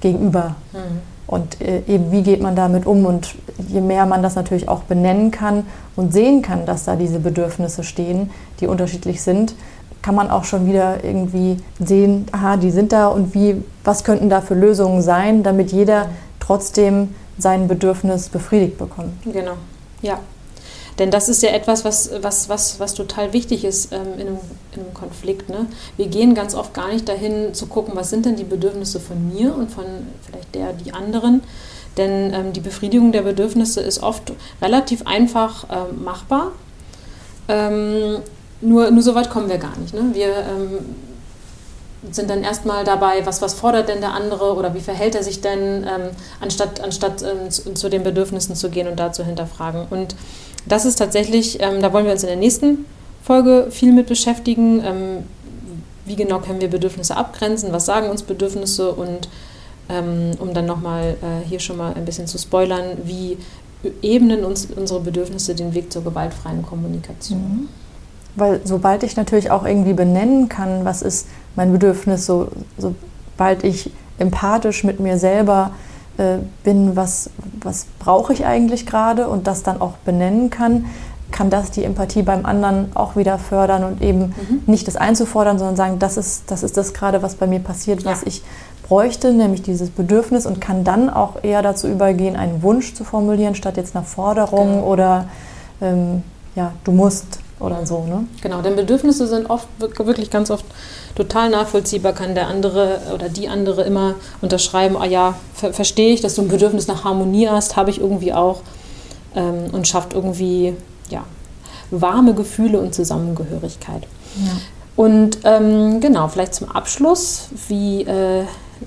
gegenüber. 0.00 0.54
Mhm. 0.72 1.12
Und 1.26 1.60
äh, 1.62 1.82
eben, 1.86 2.12
wie 2.12 2.22
geht 2.22 2.42
man 2.42 2.54
damit 2.54 2.84
um? 2.84 3.06
Und 3.06 3.34
je 3.68 3.80
mehr 3.80 4.04
man 4.04 4.22
das 4.22 4.34
natürlich 4.34 4.68
auch 4.68 4.82
benennen 4.82 5.30
kann 5.30 5.64
und 5.96 6.12
sehen 6.12 6.42
kann, 6.42 6.66
dass 6.66 6.84
da 6.84 6.94
diese 6.94 7.20
Bedürfnisse 7.20 7.84
stehen, 7.84 8.30
die 8.60 8.66
unterschiedlich 8.66 9.22
sind, 9.22 9.54
kann 10.02 10.14
man 10.14 10.30
auch 10.30 10.44
schon 10.44 10.66
wieder 10.66 11.02
irgendwie 11.02 11.56
sehen, 11.78 12.26
aha, 12.32 12.56
die 12.56 12.70
sind 12.70 12.92
da 12.92 13.06
und 13.06 13.34
wie, 13.34 13.62
was 13.84 14.04
könnten 14.04 14.28
da 14.28 14.40
für 14.40 14.54
Lösungen 14.54 15.00
sein, 15.00 15.42
damit 15.42 15.72
jeder 15.72 16.08
trotzdem 16.38 17.14
sein 17.38 17.66
Bedürfnis 17.66 18.28
befriedigt 18.28 18.78
bekommt. 18.78 19.12
Genau, 19.24 19.52
ja. 20.02 20.18
Denn 20.98 21.10
das 21.10 21.28
ist 21.28 21.42
ja 21.42 21.50
etwas, 21.50 21.84
was, 21.84 22.10
was, 22.20 22.48
was, 22.48 22.78
was 22.80 22.94
total 22.94 23.32
wichtig 23.32 23.64
ist 23.64 23.92
ähm, 23.92 24.14
in, 24.14 24.26
einem, 24.26 24.38
in, 24.74 24.82
einem, 24.82 24.94
Konflikt. 24.94 25.48
Ne? 25.48 25.66
Wir 25.96 26.06
gehen 26.06 26.34
ganz 26.34 26.54
oft 26.54 26.74
gar 26.74 26.88
nicht 26.88 27.08
dahin 27.08 27.54
zu 27.54 27.66
gucken, 27.66 27.94
was 27.96 28.10
sind 28.10 28.26
denn 28.26 28.36
die 28.36 28.44
Bedürfnisse 28.44 29.00
von 29.00 29.32
mir 29.32 29.54
und 29.54 29.70
von 29.70 29.84
vielleicht 30.22 30.54
der, 30.54 30.72
die 30.72 30.92
anderen. 30.92 31.42
Denn 31.96 32.32
ähm, 32.32 32.52
die 32.52 32.60
Befriedigung 32.60 33.12
der 33.12 33.22
Bedürfnisse 33.22 33.80
ist 33.80 34.02
oft 34.02 34.32
relativ 34.60 35.06
einfach 35.06 35.66
ähm, 35.70 36.04
machbar. 36.04 36.52
Ähm, 37.48 38.18
nur, 38.60 38.90
nur 38.90 39.02
so 39.02 39.14
weit 39.14 39.30
kommen 39.30 39.48
wir 39.48 39.58
gar 39.58 39.76
nicht. 39.78 39.92
Ne? 39.92 40.10
Wir 40.12 40.28
ähm, 40.28 40.78
sind 42.10 42.28
dann 42.28 42.42
erstmal 42.42 42.84
dabei, 42.84 43.24
was, 43.24 43.42
was 43.42 43.54
fordert 43.54 43.88
denn 43.88 44.00
der 44.00 44.12
andere 44.12 44.56
oder 44.56 44.74
wie 44.74 44.80
verhält 44.80 45.14
er 45.14 45.22
sich 45.22 45.40
denn, 45.40 45.84
ähm, 45.84 46.10
anstatt, 46.40 46.80
anstatt 46.80 47.22
ähm, 47.22 47.50
zu, 47.50 47.74
zu, 47.74 47.88
den 47.88 48.02
Bedürfnissen 48.02 48.56
zu 48.56 48.70
gehen 48.70 48.88
und 48.88 48.98
da 48.98 49.12
zu 49.12 49.24
hinterfragen. 49.24 49.86
Und 49.88 50.16
das 50.66 50.84
ist 50.84 50.96
tatsächlich, 50.96 51.62
ähm, 51.62 51.80
da 51.80 51.92
wollen 51.92 52.04
wir 52.04 52.12
uns 52.12 52.22
in 52.22 52.28
der 52.28 52.36
nächsten 52.36 52.84
Folge 53.22 53.68
viel 53.70 53.92
mit 53.92 54.08
beschäftigen. 54.08 54.82
Ähm, 54.84 55.18
wie 56.04 56.16
genau 56.16 56.40
können 56.40 56.60
wir 56.60 56.68
Bedürfnisse 56.68 57.16
abgrenzen? 57.16 57.72
Was 57.72 57.86
sagen 57.86 58.10
uns 58.10 58.24
Bedürfnisse? 58.24 58.92
Und 58.92 59.28
ähm, 59.88 60.32
um 60.38 60.54
dann 60.54 60.66
nochmal 60.66 61.16
äh, 61.22 61.46
hier 61.48 61.60
schon 61.60 61.76
mal 61.76 61.94
ein 61.94 62.04
bisschen 62.04 62.26
zu 62.26 62.38
spoilern, 62.38 62.98
wie 63.04 63.38
ebnen 64.02 64.44
uns 64.44 64.66
unsere 64.74 65.00
Bedürfnisse 65.00 65.54
den 65.54 65.74
Weg 65.74 65.92
zur 65.92 66.02
gewaltfreien 66.02 66.62
Kommunikation? 66.62 67.40
Mhm. 67.40 67.68
Weil 68.34 68.60
sobald 68.64 69.02
ich 69.02 69.16
natürlich 69.16 69.50
auch 69.50 69.64
irgendwie 69.64 69.92
benennen 69.92 70.48
kann, 70.48 70.84
was 70.84 71.02
ist 71.02 71.26
mein 71.56 71.72
Bedürfnis, 71.72 72.26
so, 72.26 72.48
sobald 72.78 73.64
ich 73.64 73.90
empathisch 74.18 74.84
mit 74.84 75.00
mir 75.00 75.18
selber 75.18 75.72
äh, 76.18 76.38
bin, 76.64 76.96
was, 76.96 77.30
was 77.60 77.86
brauche 77.98 78.32
ich 78.32 78.44
eigentlich 78.44 78.86
gerade 78.86 79.28
und 79.28 79.46
das 79.46 79.62
dann 79.62 79.80
auch 79.80 79.94
benennen 80.04 80.50
kann, 80.50 80.86
kann 81.30 81.48
das 81.50 81.70
die 81.70 81.84
Empathie 81.84 82.22
beim 82.22 82.44
anderen 82.44 82.94
auch 82.94 83.16
wieder 83.16 83.38
fördern 83.38 83.84
und 83.84 84.02
eben 84.02 84.20
mhm. 84.20 84.62
nicht 84.66 84.86
das 84.86 84.96
einzufordern, 84.96 85.58
sondern 85.58 85.76
sagen, 85.76 85.98
das 85.98 86.16
ist 86.16 86.50
das, 86.50 86.62
ist 86.62 86.76
das 86.76 86.92
gerade, 86.92 87.22
was 87.22 87.36
bei 87.36 87.46
mir 87.46 87.60
passiert, 87.60 88.02
ja. 88.02 88.10
was 88.10 88.22
ich 88.22 88.42
bräuchte, 88.86 89.32
nämlich 89.32 89.62
dieses 89.62 89.88
Bedürfnis 89.88 90.44
und 90.44 90.60
kann 90.60 90.84
dann 90.84 91.08
auch 91.08 91.42
eher 91.42 91.62
dazu 91.62 91.88
übergehen, 91.88 92.36
einen 92.36 92.62
Wunsch 92.62 92.94
zu 92.94 93.04
formulieren, 93.04 93.54
statt 93.54 93.78
jetzt 93.78 93.96
einer 93.96 94.04
Forderung 94.04 94.74
genau. 94.74 94.86
oder 94.86 95.28
ähm, 95.80 96.22
ja, 96.54 96.72
du 96.84 96.92
musst 96.92 97.38
oder 97.62 97.86
so. 97.86 98.04
Ne? 98.04 98.26
Genau, 98.40 98.60
denn 98.60 98.76
Bedürfnisse 98.76 99.26
sind 99.26 99.48
oft, 99.48 99.66
wirklich 99.78 100.30
ganz 100.30 100.50
oft 100.50 100.64
total 101.14 101.50
nachvollziehbar, 101.50 102.12
kann 102.12 102.34
der 102.34 102.48
andere 102.48 103.00
oder 103.14 103.28
die 103.28 103.48
andere 103.48 103.82
immer 103.82 104.14
unterschreiben, 104.40 104.96
ah 104.96 105.06
ja, 105.06 105.34
ver 105.54 105.72
verstehe 105.72 106.12
ich, 106.12 106.20
dass 106.20 106.34
du 106.34 106.42
ein 106.42 106.48
Bedürfnis 106.48 106.86
nach 106.86 107.04
Harmonie 107.04 107.48
hast, 107.48 107.76
habe 107.76 107.90
ich 107.90 108.00
irgendwie 108.00 108.32
auch 108.32 108.62
ähm, 109.34 109.70
und 109.72 109.86
schafft 109.86 110.14
irgendwie 110.14 110.74
ja, 111.08 111.24
warme 111.90 112.34
Gefühle 112.34 112.80
und 112.80 112.94
Zusammengehörigkeit. 112.94 114.02
Ja. 114.36 114.52
Und 114.94 115.38
ähm, 115.44 116.00
genau, 116.00 116.28
vielleicht 116.28 116.54
zum 116.54 116.70
Abschluss, 116.70 117.48
wie 117.68 118.02
äh, 118.02 118.44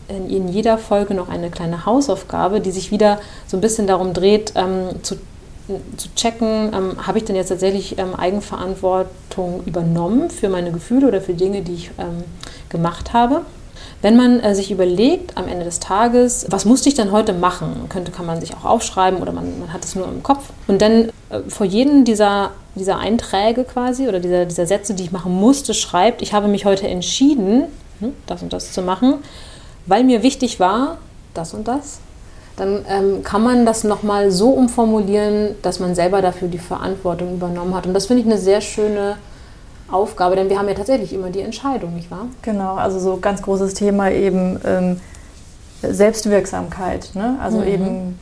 in, 0.07 0.29
in, 0.29 0.47
jeder 0.49 0.77
Folge 0.77 1.13
noch 1.15 1.29
eine 1.29 1.49
kleine 1.49 1.85
Hausaufgabe, 1.85 2.61
die 2.61 2.71
sich 2.71 2.91
wieder 2.91 3.19
so 3.47 3.57
ein 3.57 3.61
bisschen 3.61 3.87
darum 3.87 4.13
dreht, 4.13 4.53
ähm, 4.55 5.01
zu 5.01 5.15
zu 5.97 6.13
checken, 6.15 6.71
ähm, 6.73 7.07
habe 7.07 7.17
ich 7.17 7.25
denn 7.25 7.35
jetzt 7.35 7.49
tatsächlich 7.49 7.97
ähm, 7.97 8.15
Eigenverantwortung 8.15 9.63
übernommen 9.65 10.29
für 10.29 10.49
meine 10.49 10.71
Gefühle 10.71 11.07
oder 11.07 11.21
für 11.21 11.33
Dinge, 11.33 11.61
die 11.61 11.73
ich 11.73 11.91
ähm, 11.97 12.23
gemacht 12.69 13.13
habe. 13.13 13.41
Wenn 14.01 14.15
man 14.15 14.39
äh, 14.39 14.53
sich 14.53 14.71
überlegt 14.71 15.37
am 15.37 15.47
Ende 15.47 15.65
des 15.65 15.79
Tages, 15.79 16.45
was 16.49 16.65
musste 16.65 16.89
ich 16.89 16.95
denn 16.95 17.11
heute 17.11 17.33
machen, 17.33 17.87
könnte, 17.89 18.11
kann 18.11 18.25
man 18.25 18.39
sich 18.39 18.53
auch 18.53 18.65
aufschreiben 18.65 19.19
oder 19.19 19.31
man, 19.31 19.59
man 19.59 19.73
hat 19.73 19.83
es 19.83 19.95
nur 19.95 20.07
im 20.07 20.21
Kopf. 20.21 20.49
Und 20.67 20.81
dann 20.81 21.09
äh, 21.29 21.39
vor 21.47 21.65
jedem 21.65 22.05
dieser, 22.05 22.51
dieser 22.75 22.99
Einträge 22.99 23.63
quasi 23.63 24.07
oder 24.07 24.19
dieser, 24.19 24.45
dieser 24.45 24.67
Sätze, 24.67 24.93
die 24.93 25.03
ich 25.03 25.11
machen 25.11 25.33
musste, 25.33 25.73
schreibt, 25.73 26.21
ich 26.21 26.33
habe 26.33 26.47
mich 26.47 26.65
heute 26.65 26.87
entschieden, 26.87 27.63
hm, 27.99 28.13
das 28.27 28.43
und 28.43 28.53
das 28.53 28.73
zu 28.73 28.81
machen, 28.81 29.15
weil 29.87 30.03
mir 30.03 30.21
wichtig 30.21 30.59
war, 30.59 30.99
das 31.33 31.53
und 31.53 31.67
das 31.67 31.99
dann 32.57 32.85
ähm, 32.89 33.23
kann 33.23 33.43
man 33.43 33.65
das 33.65 33.83
nochmal 33.83 34.31
so 34.31 34.49
umformulieren, 34.51 35.55
dass 35.61 35.79
man 35.79 35.93
selber 35.93 36.21
dafür 36.21 36.47
die 36.47 36.57
Verantwortung 36.57 37.35
übernommen 37.35 37.75
hat. 37.75 37.85
Und 37.85 37.93
das 37.93 38.05
finde 38.05 38.21
ich 38.21 38.27
eine 38.27 38.37
sehr 38.37 38.61
schöne 38.61 39.17
Aufgabe, 39.91 40.35
denn 40.35 40.49
wir 40.49 40.57
haben 40.57 40.67
ja 40.67 40.73
tatsächlich 40.73 41.13
immer 41.13 41.29
die 41.29 41.41
Entscheidung, 41.41 41.95
nicht 41.95 42.09
wahr? 42.09 42.27
Genau, 42.41 42.75
also 42.75 42.99
so 42.99 43.17
ganz 43.17 43.41
großes 43.41 43.73
Thema 43.73 44.09
eben 44.09 44.59
ähm, 44.65 45.01
Selbstwirksamkeit. 45.81 47.11
Ne? 47.13 47.37
Also 47.41 47.59
mhm. 47.59 47.67
eben 47.67 48.19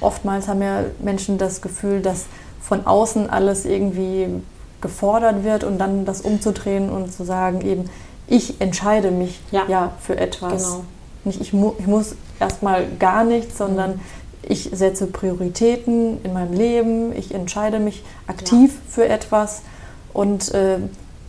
oftmals 0.00 0.48
haben 0.48 0.60
ja 0.60 0.84
Menschen 0.98 1.38
das 1.38 1.62
Gefühl, 1.62 2.02
dass 2.02 2.26
von 2.60 2.86
außen 2.86 3.30
alles 3.30 3.64
irgendwie 3.64 4.28
gefordert 4.80 5.44
wird 5.44 5.64
und 5.64 5.78
dann 5.78 6.04
das 6.04 6.20
umzudrehen 6.20 6.90
und 6.90 7.12
zu 7.12 7.24
sagen 7.24 7.60
eben, 7.62 7.88
ich 8.26 8.60
entscheide 8.60 9.10
mich 9.10 9.40
ja, 9.52 9.62
ja 9.68 9.92
für 10.00 10.18
etwas. 10.18 10.64
Genau. 10.64 10.84
Nicht 11.26 11.40
ich, 11.40 11.52
mu 11.52 11.72
ich 11.78 11.86
muss 11.86 12.14
erstmal 12.40 12.86
gar 12.98 13.24
nichts, 13.24 13.58
sondern 13.58 13.96
mhm. 13.96 14.00
ich 14.42 14.70
setze 14.72 15.06
Prioritäten 15.06 16.24
in 16.24 16.32
meinem 16.32 16.54
Leben, 16.54 17.12
ich 17.14 17.34
entscheide 17.34 17.78
mich 17.78 18.02
aktiv 18.26 18.72
ja. 18.72 18.80
für 18.88 19.08
etwas 19.08 19.62
und 20.12 20.54
äh, 20.54 20.78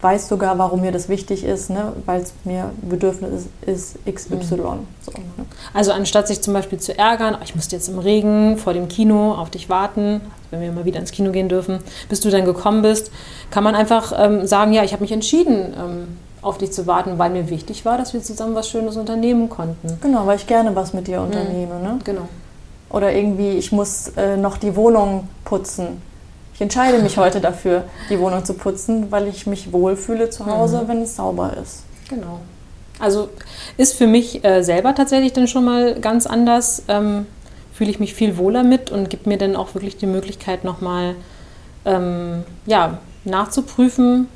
weiß 0.01 0.27
sogar, 0.27 0.57
warum 0.57 0.81
mir 0.81 0.91
das 0.91 1.10
wichtig 1.10 1.43
ist, 1.43 1.69
ne? 1.69 1.93
weil 2.05 2.21
es 2.21 2.33
mir 2.43 2.71
Bedürfnis 2.81 3.47
ist, 3.65 3.97
ist 4.05 4.15
XY. 4.15 4.36
Mhm. 4.36 4.60
So, 5.01 5.12
ne? 5.12 5.45
Also 5.73 5.91
anstatt 5.91 6.27
sich 6.27 6.41
zum 6.41 6.53
Beispiel 6.53 6.79
zu 6.79 6.97
ärgern, 6.97 7.38
ich 7.43 7.55
musste 7.55 7.75
jetzt 7.75 7.89
im 7.89 7.99
Regen 7.99 8.57
vor 8.57 8.73
dem 8.73 8.88
Kino 8.88 9.33
auf 9.33 9.49
dich 9.49 9.69
warten, 9.69 10.21
wenn 10.51 10.62
wir 10.62 10.71
mal 10.71 10.86
wieder 10.86 10.99
ins 10.99 11.12
Kino 11.12 11.31
gehen 11.31 11.49
dürfen, 11.49 11.79
bis 12.10 12.19
du 12.19 12.29
dann 12.29 12.45
gekommen 12.45 12.83
bist, 12.83 13.12
kann 13.49 13.63
man 13.63 13.75
einfach 13.75 14.13
ähm, 14.17 14.45
sagen, 14.45 14.71
ja, 14.73 14.83
ich 14.83 14.93
habe 14.93 15.01
mich 15.01 15.12
entschieden, 15.12 15.73
ähm, 15.77 16.07
auf 16.41 16.58
dich 16.58 16.71
zu 16.71 16.88
warten, 16.88 17.17
weil 17.17 17.30
mir 17.32 17.50
wichtig 17.50 17.86
war, 17.86 17.97
dass 17.97 18.13
wir 18.13 18.21
zusammen 18.21 18.56
was 18.56 18.69
Schönes 18.69 18.95
unternehmen 18.95 19.50
konnten. 19.50 19.97
Genau, 20.02 20.26
weil 20.26 20.38
ich 20.38 20.47
gerne 20.47 20.76
was 20.76 20.93
mit 20.93 21.08
dir 21.08 21.19
mhm. 21.19 21.26
unternehme. 21.26 21.76
Mhm. 21.76 21.84
Ne? 21.84 22.00
Genau. 22.04 22.28
Oder 22.89 23.13
irgendwie, 23.13 23.52
ich 23.52 23.71
muss 23.71 24.10
äh, 24.15 24.38
noch 24.38 24.58
die 24.58 24.76
Wohnung 24.76 25.28
putzen 25.43 26.02
ich 26.58 26.62
entscheide 26.62 26.97
mich 27.04 27.17
heute 27.19 27.39
dafür, 27.39 27.84
die 28.10 28.19
Wohnung 28.19 28.43
zu 28.43 28.56
putzen, 28.56 29.12
weil 29.12 29.28
ich 29.28 29.45
mich 29.45 29.71
wohlfühle 29.71 30.32
zu 30.32 30.47
Hause, 30.47 30.82
mhm. 30.82 30.88
wenn 30.88 31.02
es 31.04 31.15
sauber 31.15 31.54
ist. 31.62 31.84
Genau. 32.10 32.39
Also 33.00 33.30
ist 33.78 33.93
für 33.93 34.08
mich 34.08 34.43
äh, 34.43 34.63
selber 34.63 34.95
tatsächlich 34.95 35.34
dann 35.34 35.47
schon 35.47 35.65
mal 35.65 36.00
ganz 36.00 36.26
anders. 36.26 36.82
Ähm, 36.88 37.28
fühle 37.73 37.91
ich 37.91 38.00
mich 38.00 38.15
viel 38.15 38.38
wohler 38.38 38.63
mit 38.63 38.89
und 38.89 39.12
gibt 39.12 39.28
mir 39.28 39.38
dann 39.38 39.56
auch 39.56 39.76
wirklich 39.76 39.97
die 39.97 40.08
Möglichkeit, 40.08 40.63
nochmal 40.63 41.13
ähm, 41.86 42.43
ja, 42.65 42.97
nachzuprüfen, 43.23 44.28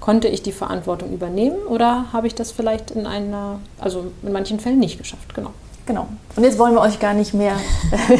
konnte 0.00 0.28
ich 0.28 0.42
die 0.42 0.52
Verantwortung 0.52 1.12
übernehmen 1.12 1.56
oder 1.68 2.12
habe 2.12 2.26
ich 2.26 2.34
das 2.34 2.52
vielleicht 2.52 2.90
in 2.90 3.06
einer, 3.06 3.60
also 3.78 4.12
in 4.22 4.32
manchen 4.32 4.60
Fällen 4.60 4.78
nicht 4.78 4.98
geschafft, 4.98 5.34
genau. 5.34 5.50
Genau. 5.86 6.08
Und 6.34 6.42
jetzt 6.42 6.58
wollen 6.58 6.74
wir 6.74 6.80
euch 6.80 6.98
gar 6.98 7.14
nicht 7.14 7.32
mehr 7.32 7.56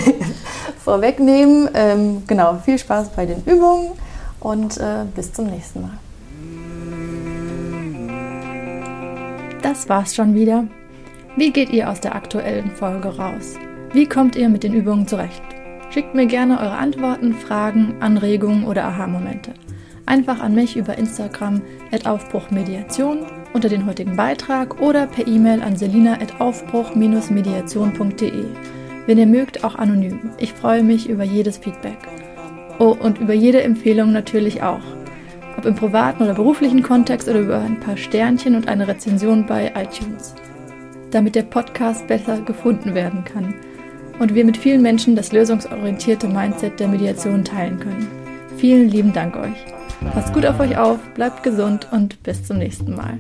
vorwegnehmen. 0.85 1.69
Ähm, 1.75 2.23
genau, 2.27 2.59
viel 2.65 2.79
Spaß 2.79 3.09
bei 3.11 3.27
den 3.27 3.43
Übungen 3.45 3.91
und 4.39 4.79
äh, 4.79 5.05
bis 5.15 5.33
zum 5.33 5.47
nächsten 5.47 5.83
Mal. 5.83 5.99
Das 9.63 9.89
war's 9.89 10.15
schon 10.15 10.35
wieder. 10.37 10.65
Wie 11.37 11.51
geht 11.51 11.71
ihr 11.71 11.91
aus 11.91 12.01
der 12.01 12.15
aktuellen 12.15 12.71
Folge 12.71 13.09
raus? 13.09 13.57
Wie 13.93 14.07
kommt 14.07 14.37
ihr 14.37 14.49
mit 14.49 14.63
den 14.63 14.73
Übungen 14.73 15.09
zurecht? 15.09 15.43
Schickt 15.91 16.15
mir 16.15 16.27
gerne 16.27 16.61
eure 16.61 16.77
Antworten, 16.77 17.35
Fragen, 17.35 17.97
Anregungen 18.01 18.65
oder 18.65 18.85
Aha-Momente. 18.85 19.55
Einfach 20.07 20.41
an 20.41 20.55
mich 20.55 20.77
über 20.77 20.97
Instagram 20.97 21.61
at 21.91 22.07
Aufbruchmediation 22.07 23.27
unter 23.53 23.69
den 23.69 23.85
heutigen 23.87 24.15
Beitrag 24.17 24.81
oder 24.81 25.09
per 25.09 25.27
E-Mail 25.27 25.61
an 25.63 25.77
selina.aufbruch-mediation.de. 25.77 28.45
Wenn 29.07 29.19
ihr 29.19 29.27
mögt, 29.27 29.65
auch 29.65 29.75
anonym. 29.75 30.31
Ich 30.39 30.53
freue 30.53 30.85
mich 30.85 31.09
über 31.09 31.25
jedes 31.25 31.59
Feedback. 31.59 31.99
Oh, 32.79 32.97
und 32.99 33.19
über 33.19 33.35
jede 33.35 33.63
Empfehlung 33.63 34.13
natürlich 34.13 34.63
auch. 34.63 34.83
Ob 35.57 35.65
im 35.65 35.75
privaten 35.75 36.23
oder 36.23 36.35
beruflichen 36.35 36.83
Kontext 36.83 37.29
oder 37.29 37.41
über 37.41 37.59
ein 37.59 37.81
paar 37.81 37.97
Sternchen 37.97 38.55
und 38.55 38.69
eine 38.69 38.87
Rezension 38.87 39.47
bei 39.47 39.73
iTunes. 39.75 40.35
Damit 41.11 41.35
der 41.35 41.43
Podcast 41.43 42.07
besser 42.07 42.41
gefunden 42.43 42.95
werden 42.95 43.25
kann 43.25 43.55
und 44.19 44.35
wir 44.35 44.45
mit 44.45 44.57
vielen 44.57 44.83
Menschen 44.83 45.17
das 45.17 45.33
lösungsorientierte 45.33 46.29
Mindset 46.29 46.79
der 46.79 46.89
Mediation 46.89 47.45
teilen 47.45 47.81
können. 47.81 48.09
Vielen 48.57 48.89
lieben 48.89 49.13
Dank 49.13 49.37
euch. 49.37 49.76
Passt 50.13 50.33
gut 50.33 50.47
auf 50.47 50.61
euch 50.61 50.77
auf, 50.77 50.99
bleibt 51.15 51.43
gesund 51.43 51.89
und 51.93 52.23
bis 52.23 52.45
zum 52.45 52.59
nächsten 52.59 52.95
Mal. 52.95 53.19